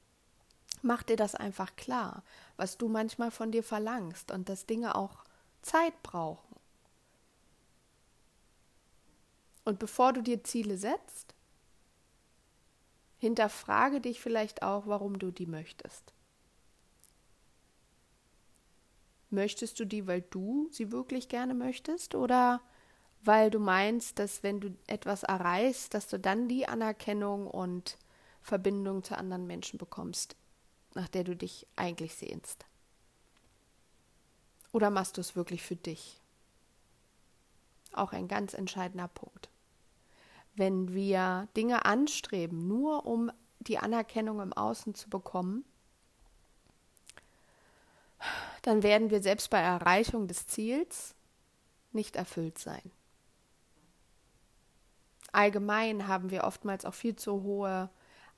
Mach 0.82 1.04
dir 1.04 1.18
das 1.18 1.36
einfach 1.36 1.76
klar, 1.76 2.24
was 2.56 2.78
du 2.78 2.88
manchmal 2.88 3.32
von 3.32 3.52
dir 3.52 3.64
verlangst 3.64 4.32
und 4.32 4.48
dass 4.50 4.66
Dinge 4.66 4.96
auch 4.96 5.26
Zeit 5.62 6.02
brauchen. 6.04 6.56
Und 9.66 9.78
bevor 9.78 10.14
du 10.14 10.22
dir 10.22 10.44
Ziele 10.44 10.78
setzt, 10.78 11.36
hinterfrage 13.20 14.00
dich 14.00 14.22
vielleicht 14.22 14.64
auch, 14.64 14.88
warum 14.88 15.20
du 15.20 15.32
die 15.32 15.46
möchtest. 15.46 16.14
Möchtest 19.30 19.80
du 19.80 19.86
die, 19.86 20.08
weil 20.08 20.22
du 20.22 20.68
sie 20.72 20.92
wirklich 20.92 21.30
gerne 21.30 21.54
möchtest 21.54 22.16
oder 22.16 22.62
weil 23.22 23.52
du 23.52 23.60
meinst, 23.60 24.18
dass 24.18 24.44
wenn 24.44 24.60
du 24.60 24.76
etwas 24.88 25.24
erreichst, 25.24 25.94
dass 25.94 26.08
du 26.08 26.20
dann 26.20 26.48
die 26.48 26.68
Anerkennung 26.68 27.48
und 27.48 27.98
Verbindung 28.42 29.04
zu 29.04 29.18
anderen 29.18 29.46
Menschen 29.46 29.78
bekommst, 29.78 30.36
nach 30.96 31.08
der 31.08 31.24
du 31.24 31.36
dich 31.36 31.68
eigentlich 31.76 32.16
sehnst? 32.16 32.66
Oder 34.72 34.90
machst 34.90 35.18
du 35.18 35.22
es 35.22 35.36
wirklich 35.36 35.64
für 35.64 35.76
dich? 35.76 36.22
Auch 37.94 38.14
ein 38.14 38.28
ganz 38.28 38.54
entscheidender 38.54 39.08
Punkt. 39.08 39.50
Wenn 40.56 40.94
wir 40.94 41.48
Dinge 41.56 41.86
anstreben, 41.86 42.68
nur 42.68 43.06
um 43.06 43.32
die 43.60 43.78
Anerkennung 43.78 44.42
im 44.42 44.54
Außen 44.54 44.96
zu 44.96 45.10
bekommen, 45.10 45.66
dann 48.62 48.84
werden 48.84 49.10
wir 49.10 49.22
selbst 49.22 49.50
bei 49.50 49.60
Erreichung 49.60 50.28
des 50.28 50.48
Ziels 50.48 51.16
nicht 51.92 52.16
erfüllt 52.16 52.58
sein. 52.58 52.92
Allgemein 55.32 56.08
haben 56.08 56.32
wir 56.32 56.44
oftmals 56.44 56.86
auch 56.86 56.94
viel 56.94 57.16
zu 57.16 57.44
hohe 57.44 57.90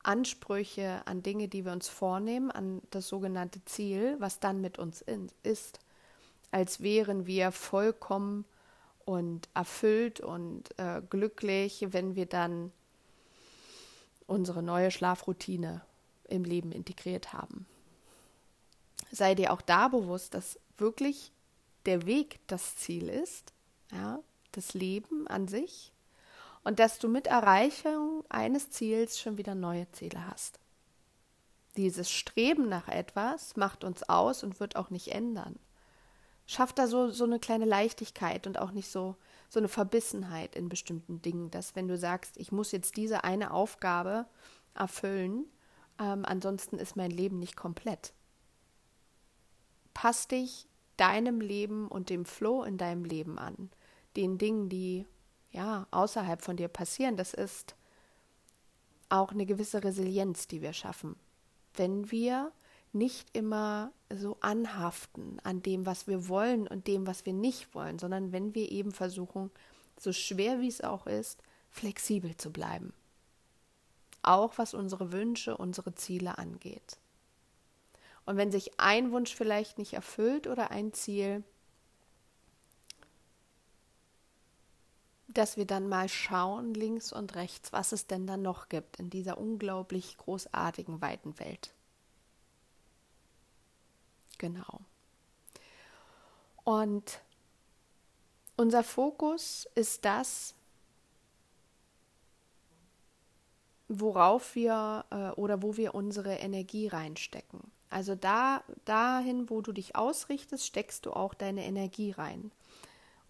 Ansprüche 0.03 1.01
an 1.05 1.23
Dinge, 1.23 1.47
die 1.47 1.63
wir 1.65 1.71
uns 1.71 1.87
vornehmen, 1.87 2.51
an 2.51 2.81
das 2.89 3.07
sogenannte 3.07 3.63
Ziel, 3.65 4.15
was 4.19 4.39
dann 4.39 4.61
mit 4.61 4.79
uns 4.79 5.03
ist, 5.43 5.79
als 6.49 6.81
wären 6.81 7.27
wir 7.27 7.51
vollkommen 7.51 8.45
und 9.05 9.47
erfüllt 9.53 10.19
und 10.19 10.77
äh, 10.77 11.01
glücklich, 11.09 11.87
wenn 11.91 12.15
wir 12.15 12.25
dann 12.25 12.71
unsere 14.27 14.63
neue 14.63 14.91
Schlafroutine 14.91 15.81
im 16.27 16.43
Leben 16.43 16.71
integriert 16.71 17.33
haben 17.33 17.65
sei 19.11 19.35
dir 19.35 19.53
auch 19.53 19.61
da 19.61 19.87
bewusst, 19.87 20.33
dass 20.33 20.59
wirklich 20.77 21.31
der 21.85 22.05
Weg 22.05 22.39
das 22.47 22.75
Ziel 22.75 23.09
ist, 23.09 23.53
ja, 23.91 24.19
das 24.51 24.73
Leben 24.73 25.27
an 25.27 25.47
sich 25.47 25.91
und 26.63 26.79
dass 26.79 26.99
du 26.99 27.07
mit 27.07 27.27
Erreichung 27.27 28.23
eines 28.29 28.69
Ziels 28.69 29.19
schon 29.19 29.37
wieder 29.37 29.55
neue 29.55 29.89
Ziele 29.91 30.27
hast. 30.27 30.59
Dieses 31.77 32.11
Streben 32.11 32.67
nach 32.67 32.87
etwas 32.87 33.55
macht 33.55 33.83
uns 33.83 34.03
aus 34.03 34.43
und 34.43 34.59
wird 34.59 34.75
auch 34.75 34.89
nicht 34.89 35.09
ändern. 35.09 35.57
Schafft 36.45 36.79
da 36.79 36.87
so, 36.87 37.09
so 37.09 37.23
eine 37.23 37.39
kleine 37.39 37.65
Leichtigkeit 37.65 38.45
und 38.45 38.59
auch 38.59 38.71
nicht 38.71 38.89
so, 38.89 39.15
so 39.49 39.59
eine 39.59 39.69
Verbissenheit 39.69 40.55
in 40.55 40.67
bestimmten 40.67 41.21
Dingen, 41.21 41.49
dass 41.49 41.75
wenn 41.75 41.87
du 41.87 41.97
sagst, 41.97 42.35
ich 42.37 42.51
muss 42.51 42.73
jetzt 42.73 42.97
diese 42.97 43.23
eine 43.23 43.51
Aufgabe 43.51 44.25
erfüllen, 44.73 45.45
ähm, 45.97 46.25
ansonsten 46.25 46.77
ist 46.77 46.97
mein 46.97 47.11
Leben 47.11 47.39
nicht 47.39 47.55
komplett 47.55 48.13
pass 49.93 50.27
dich 50.27 50.67
deinem 50.97 51.41
Leben 51.41 51.87
und 51.87 52.09
dem 52.09 52.25
Flow 52.25 52.63
in 52.63 52.77
deinem 52.77 53.05
Leben 53.05 53.39
an, 53.39 53.69
den 54.15 54.37
Dingen, 54.37 54.69
die 54.69 55.07
ja 55.51 55.87
außerhalb 55.91 56.41
von 56.41 56.57
dir 56.57 56.67
passieren. 56.67 57.17
Das 57.17 57.33
ist 57.33 57.75
auch 59.09 59.31
eine 59.31 59.45
gewisse 59.45 59.83
Resilienz, 59.83 60.47
die 60.47 60.61
wir 60.61 60.73
schaffen, 60.73 61.15
wenn 61.75 62.11
wir 62.11 62.51
nicht 62.93 63.29
immer 63.35 63.91
so 64.13 64.37
anhaften 64.41 65.39
an 65.43 65.61
dem, 65.61 65.85
was 65.85 66.07
wir 66.07 66.27
wollen 66.27 66.67
und 66.67 66.87
dem, 66.87 67.07
was 67.07 67.25
wir 67.25 67.33
nicht 67.33 67.73
wollen, 67.73 67.99
sondern 67.99 68.31
wenn 68.31 68.53
wir 68.53 68.71
eben 68.71 68.91
versuchen, 68.91 69.49
so 69.97 70.11
schwer 70.11 70.59
wie 70.59 70.67
es 70.67 70.81
auch 70.81 71.07
ist, 71.07 71.41
flexibel 71.69 72.35
zu 72.35 72.51
bleiben. 72.51 72.93
Auch 74.23 74.57
was 74.57 74.73
unsere 74.73 75.11
Wünsche, 75.11 75.57
unsere 75.57 75.95
Ziele 75.95 76.37
angeht. 76.37 76.97
Und 78.25 78.37
wenn 78.37 78.51
sich 78.51 78.79
ein 78.79 79.11
Wunsch 79.11 79.35
vielleicht 79.35 79.77
nicht 79.77 79.93
erfüllt 79.93 80.47
oder 80.47 80.71
ein 80.71 80.93
Ziel, 80.93 81.43
dass 85.27 85.57
wir 85.57 85.65
dann 85.65 85.87
mal 85.87 86.09
schauen, 86.09 86.73
links 86.73 87.13
und 87.13 87.35
rechts, 87.35 87.71
was 87.71 87.91
es 87.91 88.07
denn 88.07 88.27
dann 88.27 88.41
noch 88.41 88.69
gibt 88.69 88.97
in 88.97 89.09
dieser 89.09 89.37
unglaublich 89.37 90.17
großartigen, 90.17 91.01
weiten 91.01 91.39
Welt. 91.39 91.73
Genau. 94.37 94.81
Und 96.63 97.21
unser 98.57 98.83
Fokus 98.83 99.67
ist 99.75 100.05
das, 100.05 100.55
worauf 103.87 104.55
wir 104.55 105.05
äh, 105.09 105.29
oder 105.39 105.61
wo 105.61 105.77
wir 105.77 105.95
unsere 105.95 106.35
Energie 106.35 106.87
reinstecken. 106.87 107.71
Also 107.91 108.15
da, 108.15 108.63
dahin, 108.85 109.49
wo 109.49 109.61
du 109.61 109.73
dich 109.73 109.97
ausrichtest, 109.97 110.65
steckst 110.65 111.05
du 111.05 111.11
auch 111.11 111.33
deine 111.33 111.65
Energie 111.65 112.11
rein. 112.11 112.51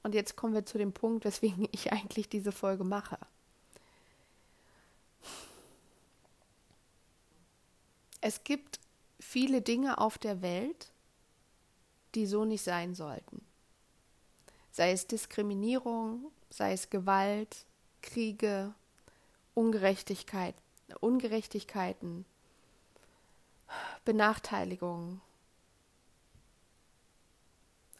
Und 0.03 0.13
jetzt 0.13 0.35
kommen 0.35 0.53
wir 0.53 0.65
zu 0.65 0.77
dem 0.77 0.93
Punkt, 0.93 1.25
weswegen 1.25 1.67
ich 1.71 1.91
eigentlich 1.91 2.29
diese 2.29 2.51
Folge 2.51 2.83
mache. 2.83 3.17
Es 8.21 8.43
gibt 8.43 8.79
viele 9.19 9.63
Dinge 9.63 9.97
auf 9.97 10.19
der 10.19 10.43
Welt, 10.43 10.91
die 12.13 12.27
so 12.27 12.45
nicht 12.45 12.63
sein 12.63 12.93
sollten. 12.93 13.43
Sei 14.71 14.91
es 14.91 15.07
Diskriminierung, 15.07 16.31
sei 16.51 16.73
es 16.73 16.91
Gewalt, 16.91 17.65
Kriege, 18.03 18.75
Ungerechtigkeit, 19.55 20.53
Ungerechtigkeiten, 20.99 22.25
Benachteiligung, 24.05 25.21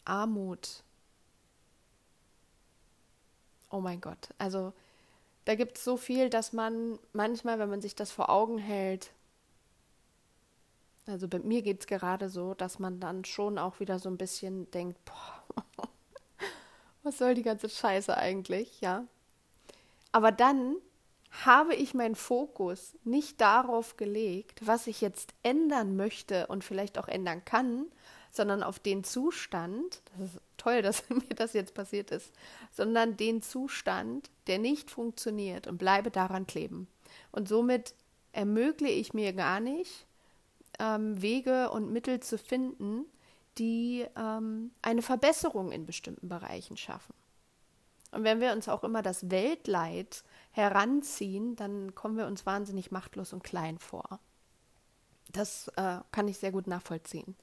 Armut. 0.06 0.84
Oh 3.72 3.80
mein 3.82 4.02
Gott, 4.02 4.30
also 4.38 4.74
da 5.46 5.56
gibt 5.56 5.78
es 5.78 5.84
so 5.86 5.98
viel, 5.98 6.30
dass 6.30 6.54
man 6.54 7.00
manchmal, 7.14 7.60
wenn 7.60 7.70
man 7.70 7.82
sich 7.82 7.96
das 7.96 8.12
vor 8.12 8.30
Augen 8.30 8.58
hält, 8.60 9.12
Also 11.08 11.28
bei 11.28 11.40
mir 11.40 11.62
geht 11.62 11.82
es 11.82 11.88
gerade 11.88 12.30
so, 12.30 12.54
dass 12.54 12.80
man 12.80 13.00
dann 13.00 13.26
schon 13.26 13.58
auch 13.58 13.80
wieder 13.80 14.00
so 14.00 14.10
ein 14.10 14.18
bisschen 14.18 14.70
denkt, 14.72 14.98
boah, 15.06 15.64
was 17.04 17.18
soll 17.18 17.34
die 17.36 17.44
ganze 17.44 17.70
Scheiße 17.70 18.16
eigentlich, 18.16 18.82
ja. 18.82 19.06
Aber 20.12 20.32
dann 20.32 20.78
habe 21.32 21.76
ich 21.76 21.94
meinen 21.94 22.16
Fokus 22.16 22.96
nicht 23.04 23.40
darauf 23.40 23.98
gelegt, 23.98 24.66
was 24.66 24.88
ich 24.88 25.02
jetzt 25.02 25.34
ändern 25.44 25.96
möchte 25.96 26.48
und 26.48 26.64
vielleicht 26.64 26.98
auch 26.98 27.08
ändern 27.08 27.44
kann, 27.46 27.86
sondern 28.32 28.64
auf 28.64 28.80
den 28.80 29.04
Zustand, 29.04 30.02
das 30.18 30.34
ist 30.34 30.42
toll, 30.58 30.82
dass 30.82 31.10
mir 31.10 31.36
das 31.36 31.54
jetzt 31.54 31.74
passiert 31.74 32.12
ist, 32.12 32.32
sondern 32.72 33.18
den 33.18 33.42
Zustand, 33.42 34.30
der 34.48 34.60
nicht 34.60 34.92
funktioniert 34.92 35.68
und 35.68 35.78
bleibe 35.78 36.12
daran 36.12 36.48
kleben. 36.48 36.88
Und 37.32 37.48
somit 37.48 37.94
ermögliche 38.34 38.94
ich 38.94 39.14
mir 39.14 39.34
gar 39.34 39.60
nicht, 39.60 40.06
ähm, 40.80 41.22
Wege 41.22 41.70
und 41.70 41.92
Mittel 41.92 42.22
zu 42.22 42.38
finden, 42.38 43.06
die 43.58 44.06
ähm, 44.16 44.72
eine 44.82 45.02
Verbesserung 45.02 45.72
in 45.72 45.86
bestimmten 45.86 46.30
Bereichen 46.30 46.78
schaffen. 46.78 47.14
Und 48.12 48.26
wenn 48.26 48.42
wir 48.42 48.52
uns 48.52 48.68
auch 48.68 48.84
immer 48.84 49.02
das 49.02 49.32
Weltleid 49.32 50.24
heranziehen, 50.52 51.56
dann 51.56 51.96
kommen 51.96 52.18
wir 52.18 52.28
uns 52.28 52.46
wahnsinnig 52.46 52.92
machtlos 52.92 53.32
und 53.34 53.44
klein 53.44 53.78
vor. 53.80 54.20
Das 55.32 55.70
äh, 55.78 56.00
kann 56.12 56.28
ich 56.28 56.38
sehr 56.38 56.52
gut 56.52 56.68
nachvollziehen. 56.68 57.36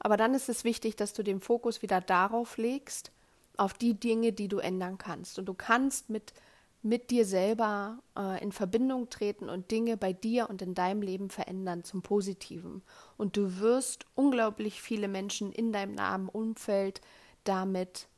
Aber 0.00 0.16
dann 0.16 0.34
ist 0.34 0.48
es 0.48 0.64
wichtig, 0.64 0.96
dass 0.96 1.12
du 1.12 1.22
den 1.22 1.40
Fokus 1.40 1.80
wieder 1.80 2.00
darauf 2.00 2.56
legst, 2.56 3.12
auf 3.56 3.74
die 3.74 3.94
Dinge, 3.94 4.32
die 4.32 4.48
du 4.48 4.58
ändern 4.58 4.98
kannst. 4.98 5.38
Und 5.38 5.44
du 5.46 5.54
kannst 5.54 6.10
mit, 6.10 6.34
mit 6.82 7.12
dir 7.12 7.24
selber 7.24 8.00
äh, 8.18 8.42
in 8.42 8.50
Verbindung 8.50 9.10
treten 9.10 9.48
und 9.48 9.70
Dinge 9.70 9.96
bei 9.96 10.12
dir 10.12 10.50
und 10.50 10.60
in 10.60 10.74
deinem 10.74 11.02
Leben 11.02 11.30
verändern 11.30 11.84
zum 11.84 12.02
Positiven. 12.02 12.82
Und 13.16 13.36
du 13.36 13.60
wirst 13.60 14.06
unglaublich 14.16 14.82
viele 14.82 15.06
Menschen 15.06 15.52
in 15.52 15.72
deinem 15.72 15.94
nahen 15.94 16.28
Umfeld 16.28 17.00
damit 17.44 18.08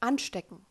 anstecken 0.00 0.66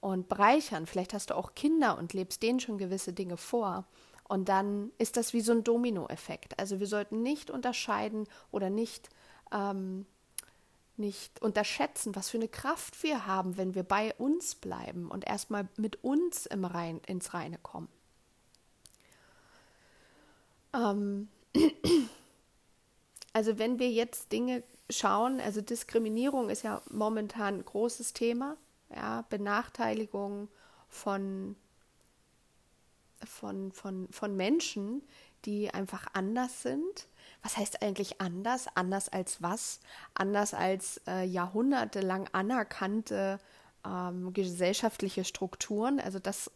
und 0.00 0.28
bereichern. 0.28 0.86
Vielleicht 0.86 1.14
hast 1.14 1.30
du 1.30 1.36
auch 1.36 1.54
Kinder 1.54 1.98
und 1.98 2.12
lebst 2.12 2.42
denen 2.42 2.60
schon 2.60 2.78
gewisse 2.78 3.12
Dinge 3.12 3.36
vor. 3.36 3.84
Und 4.24 4.48
dann 4.48 4.92
ist 4.98 5.16
das 5.16 5.32
wie 5.32 5.40
so 5.40 5.52
ein 5.52 5.64
Dominoeffekt. 5.64 6.58
Also 6.58 6.80
wir 6.80 6.86
sollten 6.86 7.22
nicht 7.22 7.50
unterscheiden 7.50 8.28
oder 8.50 8.68
nicht, 8.68 9.08
ähm, 9.52 10.06
nicht 10.96 11.40
unterschätzen, 11.40 12.14
was 12.14 12.28
für 12.28 12.36
eine 12.36 12.48
Kraft 12.48 13.02
wir 13.02 13.26
haben, 13.26 13.56
wenn 13.56 13.74
wir 13.74 13.84
bei 13.84 14.14
uns 14.14 14.54
bleiben 14.54 15.10
und 15.10 15.26
erstmal 15.26 15.66
mit 15.76 16.04
uns 16.04 16.44
im 16.46 16.64
Rein, 16.64 17.00
ins 17.06 17.32
Reine 17.32 17.58
kommen. 17.58 17.88
Ähm, 20.74 21.28
also 23.32 23.58
wenn 23.58 23.78
wir 23.78 23.90
jetzt 23.90 24.30
Dinge 24.30 24.62
schauen, 24.90 25.40
also 25.40 25.62
Diskriminierung 25.62 26.50
ist 26.50 26.62
ja 26.62 26.82
momentan 26.90 27.54
ein 27.54 27.64
großes 27.64 28.12
Thema 28.12 28.58
ja, 28.94 29.24
Benachteiligung 29.28 30.48
von, 30.88 31.56
von, 33.24 33.72
von, 33.72 34.08
von 34.10 34.36
Menschen, 34.36 35.02
die 35.44 35.70
einfach 35.70 36.06
anders 36.14 36.62
sind. 36.62 37.08
Was 37.42 37.56
heißt 37.56 37.82
eigentlich 37.82 38.20
anders? 38.20 38.66
Anders 38.74 39.08
als 39.08 39.42
was? 39.42 39.80
Anders 40.14 40.54
als 40.54 41.00
äh, 41.06 41.24
jahrhundertelang 41.24 42.28
anerkannte 42.32 43.38
ähm, 43.86 44.32
gesellschaftliche 44.32 45.24
Strukturen. 45.24 46.00
Also 46.00 46.18
das 46.18 46.50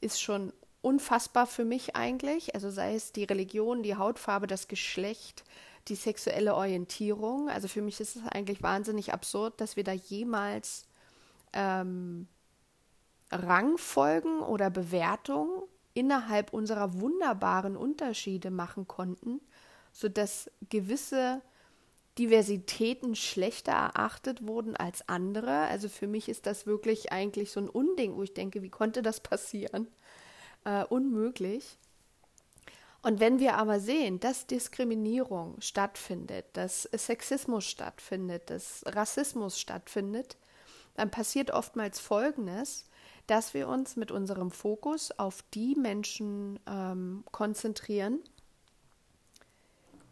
ist 0.00 0.20
schon 0.20 0.52
unfassbar 0.82 1.46
für 1.46 1.64
mich 1.64 1.96
eigentlich. 1.96 2.54
Also 2.54 2.70
sei 2.70 2.94
es 2.94 3.12
die 3.12 3.24
Religion, 3.24 3.82
die 3.82 3.96
Hautfarbe, 3.96 4.46
das 4.46 4.68
Geschlecht, 4.68 5.44
die 5.88 5.94
sexuelle 5.94 6.54
Orientierung. 6.54 7.48
Also 7.48 7.68
für 7.68 7.82
mich 7.82 8.00
ist 8.00 8.16
es 8.16 8.26
eigentlich 8.26 8.62
wahnsinnig 8.62 9.12
absurd, 9.12 9.60
dass 9.60 9.76
wir 9.76 9.84
da 9.84 9.92
jemals 9.92 10.86
ähm, 11.54 12.28
Rangfolgen 13.30 14.40
oder 14.40 14.70
Bewertungen 14.70 15.62
innerhalb 15.94 16.52
unserer 16.52 17.00
wunderbaren 17.00 17.76
Unterschiede 17.76 18.50
machen 18.50 18.86
konnten, 18.86 19.40
sodass 19.92 20.50
gewisse 20.68 21.40
Diversitäten 22.18 23.16
schlechter 23.16 23.72
erachtet 23.72 24.46
wurden 24.46 24.76
als 24.76 25.08
andere. 25.08 25.66
Also 25.68 25.88
für 25.88 26.06
mich 26.06 26.28
ist 26.28 26.46
das 26.46 26.66
wirklich 26.66 27.12
eigentlich 27.12 27.50
so 27.50 27.60
ein 27.60 27.68
Unding, 27.68 28.16
wo 28.16 28.22
ich 28.22 28.34
denke, 28.34 28.62
wie 28.62 28.70
konnte 28.70 29.02
das 29.02 29.20
passieren? 29.20 29.88
Äh, 30.64 30.84
unmöglich. 30.84 31.78
Und 33.02 33.20
wenn 33.20 33.38
wir 33.38 33.56
aber 33.56 33.80
sehen, 33.80 34.18
dass 34.18 34.46
Diskriminierung 34.46 35.60
stattfindet, 35.60 36.46
dass 36.54 36.84
Sexismus 36.84 37.66
stattfindet, 37.66 38.48
dass 38.48 38.82
Rassismus 38.86 39.60
stattfindet, 39.60 40.38
dann 40.94 41.10
passiert 41.10 41.50
oftmals 41.50 42.00
Folgendes, 42.00 42.86
dass 43.26 43.54
wir 43.54 43.68
uns 43.68 43.96
mit 43.96 44.10
unserem 44.10 44.50
Fokus 44.50 45.10
auf 45.12 45.42
die 45.54 45.74
Menschen 45.74 46.60
ähm, 46.66 47.24
konzentrieren, 47.32 48.20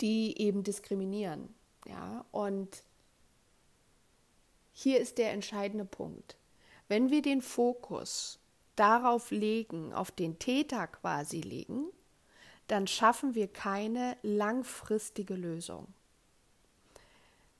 die 0.00 0.40
eben 0.40 0.62
diskriminieren. 0.64 1.54
Ja, 1.86 2.24
und 2.30 2.82
hier 4.72 5.00
ist 5.00 5.18
der 5.18 5.32
entscheidende 5.32 5.84
Punkt. 5.84 6.36
Wenn 6.88 7.10
wir 7.10 7.22
den 7.22 7.42
Fokus 7.42 8.38
darauf 8.76 9.30
legen, 9.30 9.92
auf 9.92 10.10
den 10.10 10.38
Täter 10.38 10.86
quasi 10.86 11.40
legen, 11.40 11.86
dann 12.66 12.86
schaffen 12.86 13.34
wir 13.34 13.48
keine 13.48 14.16
langfristige 14.22 15.34
Lösung. 15.34 15.88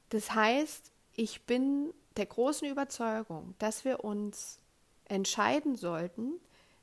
Das 0.08 0.34
heißt, 0.34 0.90
ich 1.14 1.42
bin 1.42 1.92
der 2.16 2.26
großen 2.26 2.68
Überzeugung, 2.68 3.54
dass 3.58 3.84
wir 3.84 4.04
uns 4.04 4.58
entscheiden 5.04 5.76
sollten, 5.76 6.40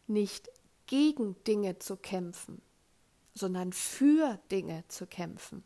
nicht 0.07 0.49
gegen 0.87 1.41
Dinge 1.43 1.79
zu 1.79 1.97
kämpfen, 1.97 2.61
sondern 3.33 3.73
für 3.73 4.39
Dinge 4.51 4.83
zu 4.87 5.05
kämpfen. 5.05 5.63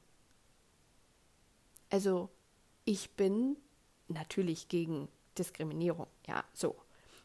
Also 1.90 2.30
ich 2.86 3.12
bin 3.12 3.58
natürlich 4.08 4.68
gegen 4.68 5.08
Diskriminierung, 5.38 6.08
ja, 6.28 6.44
so. 6.54 6.76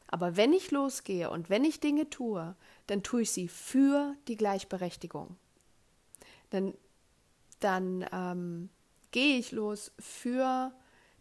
Aber 0.07 0.37
wenn 0.37 0.53
ich 0.53 0.71
losgehe 0.71 1.31
und 1.31 1.51
wenn 1.51 1.65
ich 1.65 1.81
Dinge 1.81 2.09
tue, 2.09 2.57
dann 2.87 3.03
tue 3.03 3.23
ich 3.23 3.31
sie 3.31 3.49
für 3.49 4.17
die 4.27 4.37
Gleichberechtigung. 4.37 5.37
Dann, 6.51 6.73
dann 7.61 8.07
ähm, 8.11 8.71
gehe 9.11 9.39
ich 9.39 9.53
los 9.53 9.93
für 9.99 10.73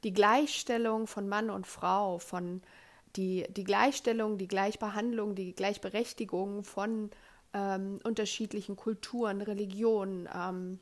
die 0.04 0.14
Gleichstellung 0.14 1.08
von 1.08 1.28
Mann 1.28 1.50
und 1.50 1.68
Frau, 1.68 2.20
von 2.20 2.62
die, 3.16 3.46
die 3.50 3.64
Gleichstellung, 3.64 4.38
die 4.38 4.48
Gleichbehandlung, 4.48 5.36
die 5.36 5.54
Gleichberechtigung 5.54 6.64
von 6.64 7.10
ähm, 7.54 8.00
unterschiedlichen 8.04 8.76
Kulturen, 8.76 9.42
Religionen, 9.42 10.30
ähm, 10.34 10.80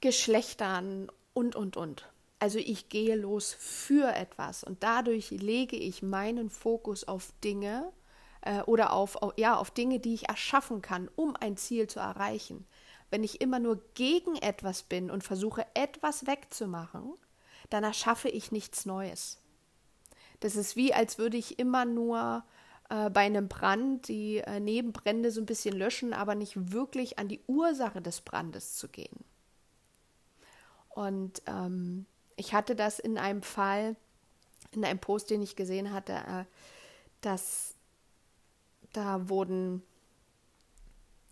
Geschlechtern 0.00 1.10
und, 1.32 1.56
und, 1.56 1.76
und. 1.76 2.08
Also 2.38 2.58
ich 2.58 2.88
gehe 2.88 3.16
los 3.16 3.54
für 3.58 4.14
etwas 4.14 4.64
und 4.64 4.82
dadurch 4.82 5.30
lege 5.30 5.76
ich 5.76 6.02
meinen 6.02 6.48
Fokus 6.48 7.04
auf 7.04 7.32
Dinge 7.44 7.92
äh, 8.40 8.62
oder 8.62 8.92
auf, 8.92 9.18
ja, 9.36 9.56
auf 9.56 9.70
Dinge, 9.70 10.00
die 10.00 10.14
ich 10.14 10.28
erschaffen 10.28 10.80
kann, 10.80 11.08
um 11.16 11.36
ein 11.36 11.56
Ziel 11.56 11.86
zu 11.86 12.00
erreichen. 12.00 12.66
Wenn 13.10 13.24
ich 13.24 13.40
immer 13.40 13.58
nur 13.58 13.82
gegen 13.94 14.36
etwas 14.36 14.82
bin 14.82 15.10
und 15.10 15.24
versuche, 15.24 15.66
etwas 15.74 16.26
wegzumachen, 16.26 17.14
dann 17.68 17.84
erschaffe 17.84 18.28
ich 18.28 18.52
nichts 18.52 18.86
Neues. 18.86 19.38
Das 20.40 20.56
ist 20.56 20.76
wie, 20.76 20.94
als 20.94 21.18
würde 21.18 21.36
ich 21.36 21.58
immer 21.58 21.84
nur 21.84 22.44
äh, 22.88 23.10
bei 23.10 23.20
einem 23.20 23.48
Brand 23.48 24.08
die 24.08 24.38
äh, 24.38 24.60
Nebenbrände 24.60 25.30
so 25.30 25.40
ein 25.40 25.46
bisschen 25.46 25.76
löschen, 25.76 26.12
aber 26.12 26.34
nicht 26.34 26.72
wirklich 26.72 27.18
an 27.18 27.28
die 27.28 27.40
Ursache 27.46 28.00
des 28.00 28.20
Brandes 28.20 28.76
zu 28.76 28.88
gehen. 28.88 29.24
Und 30.88 31.42
ähm, 31.46 32.06
ich 32.36 32.54
hatte 32.54 32.74
das 32.74 32.98
in 32.98 33.18
einem 33.18 33.42
Fall, 33.42 33.96
in 34.72 34.84
einem 34.84 34.98
Post, 34.98 35.30
den 35.30 35.42
ich 35.42 35.56
gesehen 35.56 35.92
hatte, 35.92 36.12
äh, 36.12 36.44
dass 37.20 37.74
da 38.92 39.28
wurden 39.28 39.82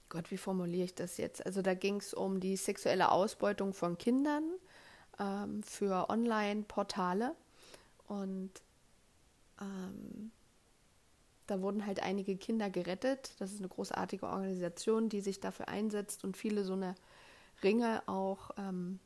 Gott, 0.08 0.30
wie 0.30 0.38
formuliere 0.38 0.84
ich 0.84 0.94
das 0.94 1.16
jetzt? 1.18 1.44
Also 1.44 1.62
da 1.62 1.74
ging 1.74 1.96
es 1.96 2.14
um 2.14 2.40
die 2.40 2.56
sexuelle 2.56 3.10
Ausbeutung 3.10 3.74
von 3.74 3.98
Kindern 3.98 4.44
ähm, 5.18 5.62
für 5.62 6.08
Online-Portale 6.08 7.34
und 8.06 8.50
ähm, 9.60 10.30
da 11.46 11.60
wurden 11.62 11.86
halt 11.86 12.02
einige 12.02 12.36
Kinder 12.36 12.70
gerettet. 12.70 13.32
Das 13.38 13.52
ist 13.52 13.58
eine 13.58 13.68
großartige 13.68 14.26
Organisation, 14.26 15.08
die 15.08 15.20
sich 15.20 15.40
dafür 15.40 15.68
einsetzt 15.68 16.24
und 16.24 16.36
viele 16.36 16.64
so 16.64 16.74
eine 16.74 16.94
Ringe 17.62 18.02
auch 18.06 18.50
ähm, 18.58 19.00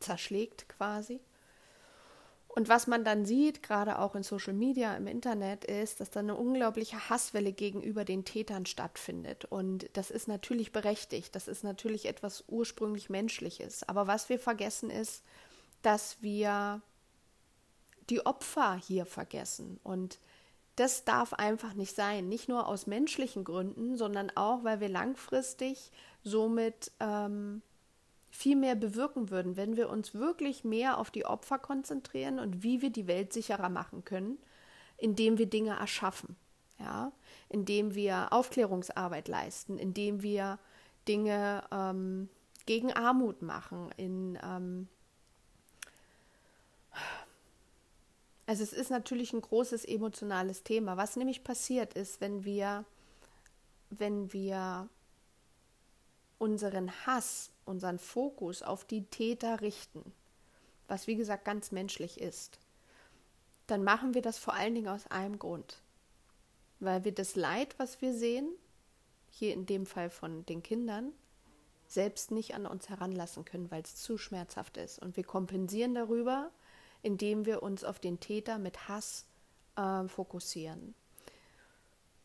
zerschlägt 0.00 0.68
quasi. 0.68 1.20
Und 2.58 2.68
was 2.68 2.88
man 2.88 3.04
dann 3.04 3.24
sieht, 3.24 3.62
gerade 3.62 4.00
auch 4.00 4.16
in 4.16 4.24
Social 4.24 4.52
Media, 4.52 4.96
im 4.96 5.06
Internet, 5.06 5.64
ist, 5.64 6.00
dass 6.00 6.10
da 6.10 6.18
eine 6.18 6.34
unglaubliche 6.34 7.08
Hasswelle 7.08 7.52
gegenüber 7.52 8.04
den 8.04 8.24
Tätern 8.24 8.66
stattfindet. 8.66 9.44
Und 9.44 9.88
das 9.92 10.10
ist 10.10 10.26
natürlich 10.26 10.72
berechtigt. 10.72 11.36
Das 11.36 11.46
ist 11.46 11.62
natürlich 11.62 12.06
etwas 12.06 12.42
ursprünglich 12.48 13.10
Menschliches. 13.10 13.88
Aber 13.88 14.08
was 14.08 14.28
wir 14.28 14.40
vergessen 14.40 14.90
ist, 14.90 15.22
dass 15.82 16.20
wir 16.20 16.82
die 18.10 18.26
Opfer 18.26 18.74
hier 18.74 19.06
vergessen. 19.06 19.78
Und 19.84 20.18
das 20.74 21.04
darf 21.04 21.34
einfach 21.34 21.74
nicht 21.74 21.94
sein. 21.94 22.28
Nicht 22.28 22.48
nur 22.48 22.66
aus 22.66 22.88
menschlichen 22.88 23.44
Gründen, 23.44 23.96
sondern 23.96 24.32
auch, 24.34 24.64
weil 24.64 24.80
wir 24.80 24.88
langfristig 24.88 25.92
somit 26.24 26.90
ähm, 26.98 27.62
viel 28.30 28.56
mehr 28.56 28.74
bewirken 28.74 29.30
würden, 29.30 29.56
wenn 29.56 29.76
wir 29.76 29.88
uns 29.88 30.14
wirklich 30.14 30.64
mehr 30.64 30.98
auf 30.98 31.10
die 31.10 31.24
Opfer 31.24 31.58
konzentrieren 31.58 32.38
und 32.38 32.62
wie 32.62 32.82
wir 32.82 32.90
die 32.90 33.06
Welt 33.06 33.32
sicherer 33.32 33.68
machen 33.68 34.04
können, 34.04 34.38
indem 34.96 35.38
wir 35.38 35.46
Dinge 35.46 35.78
erschaffen, 35.78 36.36
ja, 36.78 37.12
indem 37.48 37.94
wir 37.94 38.32
Aufklärungsarbeit 38.32 39.28
leisten, 39.28 39.78
indem 39.78 40.22
wir 40.22 40.58
Dinge 41.06 41.64
ähm, 41.72 42.28
gegen 42.66 42.92
Armut 42.92 43.40
machen, 43.40 43.90
in 43.96 44.38
ähm, 44.42 44.88
also 48.48 48.62
es 48.62 48.72
ist 48.72 48.90
natürlich 48.90 49.34
ein 49.34 49.42
großes 49.42 49.84
emotionales 49.84 50.62
Thema. 50.62 50.96
Was 50.96 51.16
nämlich 51.16 51.44
passiert 51.44 51.92
ist, 51.92 52.22
wenn 52.22 52.44
wir, 52.46 52.86
wenn 53.90 54.32
wir 54.32 54.88
unseren 56.38 56.90
Hass 57.04 57.50
unseren 57.68 57.98
Fokus 57.98 58.62
auf 58.62 58.84
die 58.84 59.04
Täter 59.04 59.60
richten, 59.60 60.12
was 60.88 61.06
wie 61.06 61.16
gesagt 61.16 61.44
ganz 61.44 61.70
menschlich 61.70 62.20
ist, 62.20 62.58
dann 63.66 63.84
machen 63.84 64.14
wir 64.14 64.22
das 64.22 64.38
vor 64.38 64.54
allen 64.54 64.74
Dingen 64.74 64.88
aus 64.88 65.06
einem 65.08 65.38
Grund. 65.38 65.82
Weil 66.80 67.04
wir 67.04 67.12
das 67.12 67.36
Leid, 67.36 67.78
was 67.78 68.00
wir 68.00 68.14
sehen, 68.14 68.48
hier 69.30 69.52
in 69.52 69.66
dem 69.66 69.86
Fall 69.86 70.10
von 70.10 70.44
den 70.46 70.62
Kindern, 70.62 71.12
selbst 71.86 72.30
nicht 72.30 72.54
an 72.54 72.66
uns 72.66 72.88
heranlassen 72.88 73.44
können, 73.44 73.70
weil 73.70 73.82
es 73.82 73.96
zu 73.96 74.18
schmerzhaft 74.18 74.76
ist. 74.76 74.98
Und 74.98 75.16
wir 75.16 75.24
kompensieren 75.24 75.94
darüber, 75.94 76.50
indem 77.02 77.46
wir 77.46 77.62
uns 77.62 77.84
auf 77.84 77.98
den 77.98 78.20
Täter 78.20 78.58
mit 78.58 78.88
Hass 78.88 79.26
äh, 79.76 80.06
fokussieren. 80.08 80.94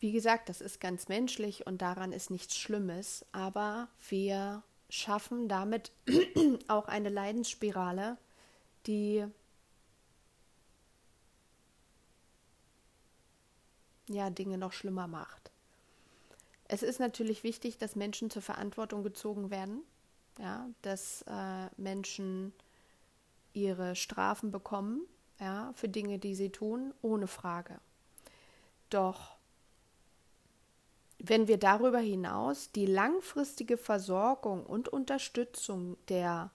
Wie 0.00 0.12
gesagt, 0.12 0.48
das 0.48 0.60
ist 0.60 0.80
ganz 0.80 1.08
menschlich 1.08 1.66
und 1.66 1.80
daran 1.80 2.12
ist 2.12 2.30
nichts 2.30 2.56
Schlimmes, 2.56 3.24
aber 3.32 3.88
wir 4.08 4.62
schaffen 4.94 5.48
damit 5.48 5.90
auch 6.68 6.86
eine 6.86 7.08
Leidensspirale, 7.08 8.16
die 8.86 9.26
ja 14.08 14.30
Dinge 14.30 14.56
noch 14.56 14.72
schlimmer 14.72 15.08
macht. 15.08 15.50
Es 16.68 16.82
ist 16.82 17.00
natürlich 17.00 17.42
wichtig, 17.42 17.76
dass 17.76 17.96
Menschen 17.96 18.30
zur 18.30 18.42
Verantwortung 18.42 19.02
gezogen 19.02 19.50
werden, 19.50 19.82
ja, 20.38 20.68
dass 20.82 21.22
äh, 21.22 21.66
Menschen 21.76 22.52
ihre 23.52 23.96
Strafen 23.96 24.52
bekommen, 24.52 25.00
ja, 25.40 25.72
für 25.74 25.88
Dinge, 25.88 26.20
die 26.20 26.36
sie 26.36 26.50
tun, 26.50 26.94
ohne 27.02 27.26
Frage. 27.26 27.80
Doch 28.90 29.33
wenn 31.28 31.48
wir 31.48 31.58
darüber 31.58 31.98
hinaus 31.98 32.70
die 32.72 32.86
langfristige 32.86 33.76
Versorgung 33.76 34.66
und 34.66 34.88
Unterstützung 34.88 35.96
der 36.08 36.50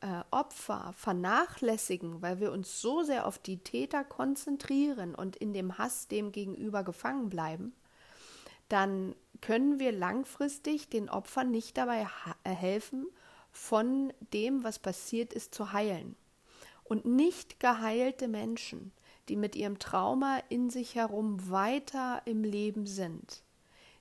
äh, 0.00 0.22
Opfer 0.30 0.92
vernachlässigen, 0.96 2.20
weil 2.20 2.40
wir 2.40 2.50
uns 2.50 2.80
so 2.80 3.02
sehr 3.02 3.26
auf 3.26 3.38
die 3.38 3.58
Täter 3.58 4.04
konzentrieren 4.04 5.14
und 5.14 5.36
in 5.36 5.52
dem 5.52 5.78
Hass 5.78 6.08
dem 6.08 6.32
gegenüber 6.32 6.82
gefangen 6.82 7.28
bleiben, 7.28 7.74
dann 8.68 9.14
können 9.40 9.78
wir 9.78 9.92
langfristig 9.92 10.88
den 10.88 11.08
Opfern 11.08 11.50
nicht 11.50 11.76
dabei 11.76 12.08
äh, 12.42 12.50
helfen, 12.50 13.06
von 13.52 14.12
dem, 14.32 14.64
was 14.64 14.78
passiert 14.78 15.32
ist, 15.32 15.54
zu 15.54 15.72
heilen. 15.72 16.16
Und 16.84 17.04
nicht 17.04 17.60
geheilte 17.60 18.28
Menschen, 18.28 18.92
die 19.28 19.36
mit 19.36 19.54
ihrem 19.56 19.78
Trauma 19.78 20.38
in 20.48 20.70
sich 20.70 20.94
herum 20.94 21.50
weiter 21.50 22.22
im 22.24 22.44
Leben 22.44 22.86
sind, 22.86 23.42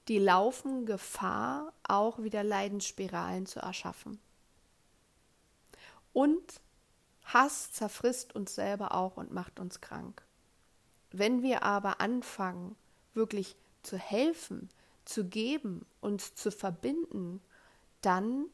die 0.07 0.19
laufen 0.19 0.85
Gefahr, 0.85 1.73
auch 1.83 2.19
wieder 2.19 2.43
Leidensspiralen 2.43 3.45
zu 3.45 3.59
erschaffen. 3.59 4.19
Und 6.13 6.61
Hass 7.25 7.71
zerfrisst 7.73 8.33
uns 8.33 8.55
selber 8.55 8.93
auch 8.93 9.17
und 9.17 9.33
macht 9.33 9.59
uns 9.59 9.81
krank. 9.81 10.23
Wenn 11.11 11.41
wir 11.43 11.63
aber 11.63 11.99
anfangen, 11.99 12.75
wirklich 13.13 13.55
zu 13.83 13.97
helfen, 13.97 14.69
zu 15.03 15.25
geben, 15.25 15.85
uns 16.01 16.35
zu 16.35 16.51
verbinden, 16.51 17.41
dann 18.01 18.45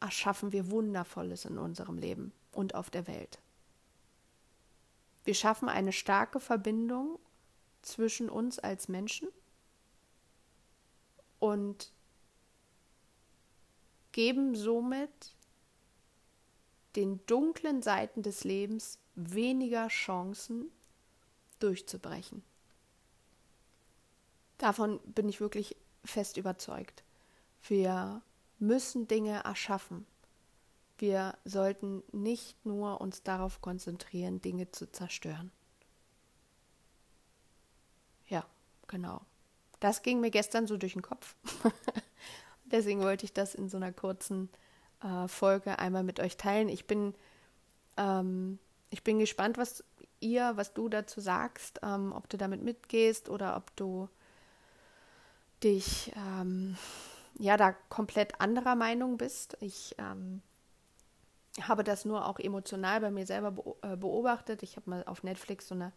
erschaffen 0.00 0.52
wir 0.52 0.70
Wundervolles 0.70 1.44
in 1.44 1.58
unserem 1.58 1.98
Leben 1.98 2.32
und 2.52 2.74
auf 2.74 2.90
der 2.90 3.06
Welt. 3.06 3.38
Wir 5.24 5.34
schaffen 5.34 5.68
eine 5.68 5.92
starke 5.92 6.40
Verbindung 6.40 7.18
zwischen 7.82 8.30
uns 8.30 8.58
als 8.58 8.88
Menschen 8.88 9.28
und 11.40 11.92
geben 14.12 14.54
somit 14.54 15.34
den 16.96 17.24
dunklen 17.26 17.82
Seiten 17.82 18.22
des 18.22 18.44
Lebens 18.44 18.98
weniger 19.14 19.88
Chancen 19.88 20.70
durchzubrechen. 21.58 22.42
Davon 24.58 25.00
bin 25.04 25.28
ich 25.28 25.40
wirklich 25.40 25.76
fest 26.04 26.36
überzeugt. 26.36 27.02
Wir 27.62 28.22
müssen 28.58 29.08
Dinge 29.08 29.42
erschaffen. 29.44 30.06
Wir 30.98 31.38
sollten 31.44 32.02
nicht 32.12 32.64
nur 32.66 33.00
uns 33.00 33.22
darauf 33.22 33.62
konzentrieren, 33.62 34.42
Dinge 34.42 34.70
zu 34.70 34.90
zerstören. 34.90 35.50
Ja, 38.28 38.44
genau. 38.86 39.22
Das 39.80 40.02
ging 40.02 40.20
mir 40.20 40.30
gestern 40.30 40.66
so 40.66 40.76
durch 40.76 40.92
den 40.92 41.02
Kopf. 41.02 41.34
Deswegen 42.64 43.00
wollte 43.00 43.24
ich 43.24 43.32
das 43.32 43.54
in 43.54 43.68
so 43.68 43.76
einer 43.76 43.92
kurzen 43.92 44.48
äh, 45.02 45.26
Folge 45.26 45.78
einmal 45.78 46.04
mit 46.04 46.20
euch 46.20 46.36
teilen. 46.36 46.68
Ich 46.68 46.86
bin, 46.86 47.14
ähm, 47.96 48.58
ich 48.90 49.02
bin 49.02 49.18
gespannt, 49.18 49.58
was 49.58 49.82
ihr, 50.20 50.52
was 50.56 50.74
du 50.74 50.88
dazu 50.88 51.20
sagst, 51.20 51.80
ähm, 51.82 52.12
ob 52.12 52.28
du 52.28 52.36
damit 52.36 52.62
mitgehst 52.62 53.28
oder 53.28 53.56
ob 53.56 53.74
du 53.76 54.08
dich 55.62 56.12
ähm, 56.16 56.76
ja 57.38 57.56
da 57.56 57.72
komplett 57.72 58.40
anderer 58.40 58.76
Meinung 58.76 59.16
bist. 59.16 59.56
Ich 59.60 59.96
ähm, 59.98 60.42
habe 61.60 61.84
das 61.84 62.04
nur 62.04 62.26
auch 62.26 62.38
emotional 62.38 63.00
bei 63.00 63.10
mir 63.10 63.26
selber 63.26 63.54
äh, 63.82 63.96
beobachtet. 63.96 64.62
Ich 64.62 64.76
habe 64.76 64.90
mal 64.90 65.04
auf 65.04 65.22
Netflix 65.22 65.68
so 65.68 65.74
eine 65.74 65.92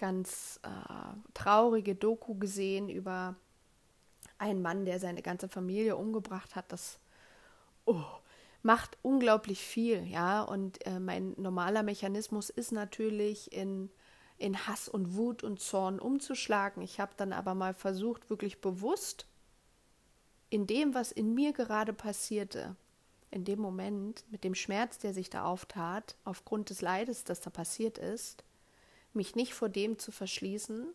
ganz 0.00 0.58
äh, 0.62 1.32
traurige 1.34 1.94
Doku 1.94 2.34
gesehen 2.34 2.88
über 2.88 3.36
einen 4.38 4.62
Mann, 4.62 4.86
der 4.86 4.98
seine 4.98 5.20
ganze 5.20 5.48
Familie 5.48 5.96
umgebracht 5.96 6.56
hat. 6.56 6.72
Das 6.72 6.98
oh, 7.84 8.02
macht 8.62 8.96
unglaublich 9.02 9.60
viel, 9.60 10.06
ja. 10.06 10.42
Und 10.42 10.84
äh, 10.86 10.98
mein 10.98 11.34
normaler 11.36 11.82
Mechanismus 11.82 12.48
ist 12.48 12.72
natürlich 12.72 13.52
in, 13.52 13.90
in 14.38 14.66
Hass 14.66 14.88
und 14.88 15.14
Wut 15.16 15.44
und 15.44 15.60
Zorn 15.60 16.00
umzuschlagen. 16.00 16.82
Ich 16.82 16.98
habe 16.98 17.12
dann 17.18 17.34
aber 17.34 17.54
mal 17.54 17.74
versucht, 17.74 18.30
wirklich 18.30 18.62
bewusst 18.62 19.26
in 20.48 20.66
dem, 20.66 20.94
was 20.94 21.12
in 21.12 21.34
mir 21.34 21.52
gerade 21.52 21.92
passierte, 21.92 22.74
in 23.30 23.44
dem 23.44 23.60
Moment, 23.60 24.24
mit 24.30 24.44
dem 24.44 24.54
Schmerz, 24.54 24.98
der 24.98 25.12
sich 25.12 25.28
da 25.28 25.44
auftat, 25.44 26.16
aufgrund 26.24 26.70
des 26.70 26.80
Leides, 26.80 27.24
das 27.24 27.40
da 27.40 27.50
passiert 27.50 27.98
ist, 27.98 28.42
mich 29.12 29.34
nicht 29.34 29.54
vor 29.54 29.68
dem 29.68 29.98
zu 29.98 30.12
verschließen 30.12 30.86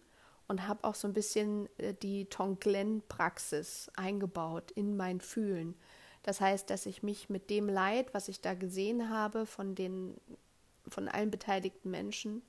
und 0.47 0.67
habe 0.67 0.84
auch 0.84 0.95
so 0.95 1.08
ein 1.08 1.13
bisschen 1.13 1.69
äh, 1.78 1.93
die 1.93 2.25
Tonglen-Praxis 2.25 3.91
eingebaut 3.95 4.71
in 4.71 4.95
mein 4.97 5.21
Fühlen. 5.21 5.75
Das 6.23 6.41
heißt, 6.41 6.69
dass 6.69 6.86
ich 6.86 7.04
mich 7.04 7.30
mit 7.30 7.49
dem 7.49 7.69
Leid, 7.69 8.13
was 8.13 8.30
ich 8.30 8.41
da 8.41 8.54
gesehen 8.54 9.10
habe 9.10 9.45
von 9.45 9.75
den 9.75 10.19
von 10.88 11.08
allen 11.08 11.32
beteiligten 11.32 11.89
Menschen, 11.89 12.43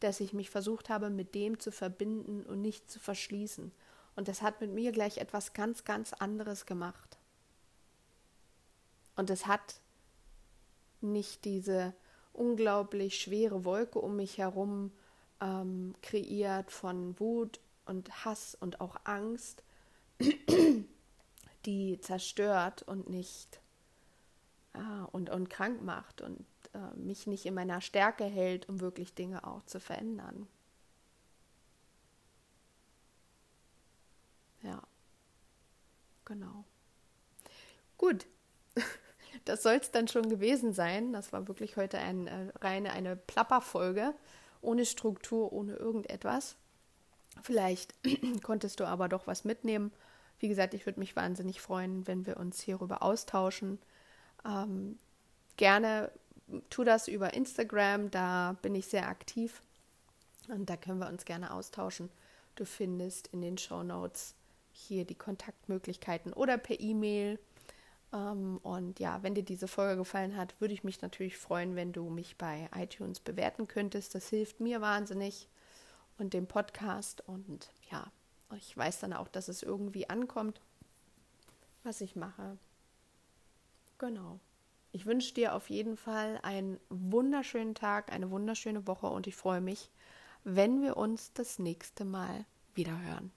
dass 0.00 0.20
ich 0.20 0.32
mich 0.32 0.50
versucht 0.50 0.88
habe, 0.88 1.10
mit 1.10 1.34
dem 1.34 1.58
zu 1.58 1.72
verbinden 1.72 2.44
und 2.44 2.60
nicht 2.60 2.90
zu 2.90 3.00
verschließen. 3.00 3.72
Und 4.14 4.28
das 4.28 4.42
hat 4.42 4.60
mit 4.60 4.70
mir 4.70 4.92
gleich 4.92 5.18
etwas 5.18 5.52
ganz, 5.52 5.84
ganz 5.84 6.12
anderes 6.12 6.66
gemacht. 6.66 7.18
Und 9.16 9.30
es 9.30 9.46
hat 9.46 9.80
nicht 11.00 11.44
diese 11.44 11.94
unglaublich 12.32 13.20
schwere 13.20 13.64
Wolke 13.64 13.98
um 13.98 14.16
mich 14.16 14.38
herum 14.38 14.92
ähm, 15.42 15.94
kreiert 16.02 16.70
von 16.70 17.18
Wut 17.18 17.60
und 17.84 18.24
Hass 18.24 18.54
und 18.54 18.80
auch 18.80 18.96
Angst, 19.04 19.62
die 21.66 21.98
zerstört 22.00 22.82
und 22.82 23.10
nicht 23.10 23.60
ah, 24.72 25.04
und, 25.10 25.30
und 25.30 25.50
krank 25.50 25.82
macht 25.82 26.20
und 26.20 26.46
äh, 26.74 26.96
mich 26.96 27.26
nicht 27.26 27.44
in 27.44 27.54
meiner 27.54 27.80
Stärke 27.80 28.24
hält, 28.24 28.68
um 28.68 28.80
wirklich 28.80 29.14
Dinge 29.14 29.44
auch 29.44 29.64
zu 29.64 29.80
verändern. 29.80 30.46
Ja, 34.62 34.80
genau. 36.24 36.64
Gut, 37.98 38.26
das 39.44 39.64
soll 39.64 39.74
es 39.74 39.90
dann 39.90 40.06
schon 40.06 40.28
gewesen 40.28 40.72
sein. 40.72 41.12
Das 41.12 41.32
war 41.32 41.48
wirklich 41.48 41.76
heute 41.76 41.98
ein, 41.98 42.28
äh, 42.28 42.52
reine 42.60 42.92
eine 42.92 43.16
Plapperfolge, 43.16 44.14
ohne 44.62 44.86
Struktur, 44.86 45.52
ohne 45.52 45.74
irgendetwas. 45.74 46.56
Vielleicht 47.42 47.94
konntest 48.42 48.80
du 48.80 48.84
aber 48.84 49.08
doch 49.08 49.26
was 49.26 49.44
mitnehmen. 49.44 49.92
Wie 50.38 50.48
gesagt, 50.48 50.74
ich 50.74 50.86
würde 50.86 51.00
mich 51.00 51.14
wahnsinnig 51.14 51.60
freuen, 51.60 52.06
wenn 52.06 52.26
wir 52.26 52.36
uns 52.36 52.60
hierüber 52.60 53.02
austauschen. 53.02 53.78
Ähm, 54.44 54.98
gerne 55.56 56.10
tu 56.70 56.84
das 56.84 57.08
über 57.08 57.34
Instagram, 57.34 58.10
da 58.10 58.56
bin 58.62 58.74
ich 58.74 58.86
sehr 58.86 59.08
aktiv 59.08 59.62
und 60.48 60.68
da 60.68 60.76
können 60.76 60.98
wir 60.98 61.08
uns 61.08 61.24
gerne 61.24 61.52
austauschen. 61.52 62.10
Du 62.54 62.64
findest 62.64 63.28
in 63.28 63.40
den 63.40 63.58
Show 63.58 63.82
Notes 63.82 64.34
hier 64.72 65.04
die 65.04 65.14
Kontaktmöglichkeiten 65.14 66.32
oder 66.32 66.58
per 66.58 66.80
E-Mail. 66.80 67.38
Ähm, 68.12 68.58
und 68.62 69.00
ja, 69.00 69.22
wenn 69.22 69.34
dir 69.34 69.44
diese 69.44 69.68
Folge 69.68 69.96
gefallen 69.96 70.36
hat, 70.36 70.60
würde 70.60 70.74
ich 70.74 70.84
mich 70.84 71.00
natürlich 71.02 71.36
freuen, 71.36 71.76
wenn 71.76 71.92
du 71.92 72.08
mich 72.10 72.36
bei 72.36 72.68
iTunes 72.76 73.20
bewerten 73.20 73.68
könntest. 73.68 74.14
Das 74.14 74.28
hilft 74.28 74.60
mir 74.60 74.80
wahnsinnig 74.80 75.48
und 76.18 76.34
dem 76.34 76.46
Podcast. 76.46 77.22
Und 77.26 77.70
ja, 77.90 78.10
ich 78.56 78.76
weiß 78.76 79.00
dann 79.00 79.12
auch, 79.12 79.28
dass 79.28 79.48
es 79.48 79.62
irgendwie 79.62 80.08
ankommt, 80.08 80.60
was 81.82 82.00
ich 82.00 82.16
mache. 82.16 82.58
Genau. 83.98 84.40
Ich 84.94 85.06
wünsche 85.06 85.32
dir 85.32 85.54
auf 85.54 85.70
jeden 85.70 85.96
Fall 85.96 86.38
einen 86.42 86.78
wunderschönen 86.90 87.74
Tag, 87.74 88.12
eine 88.12 88.30
wunderschöne 88.30 88.86
Woche 88.86 89.06
und 89.06 89.26
ich 89.26 89.36
freue 89.36 89.62
mich, 89.62 89.90
wenn 90.44 90.82
wir 90.82 90.98
uns 90.98 91.32
das 91.32 91.58
nächste 91.58 92.04
Mal 92.04 92.44
wieder 92.74 93.00
hören. 93.00 93.32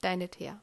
Deine 0.00 0.28
Thea. 0.28 0.60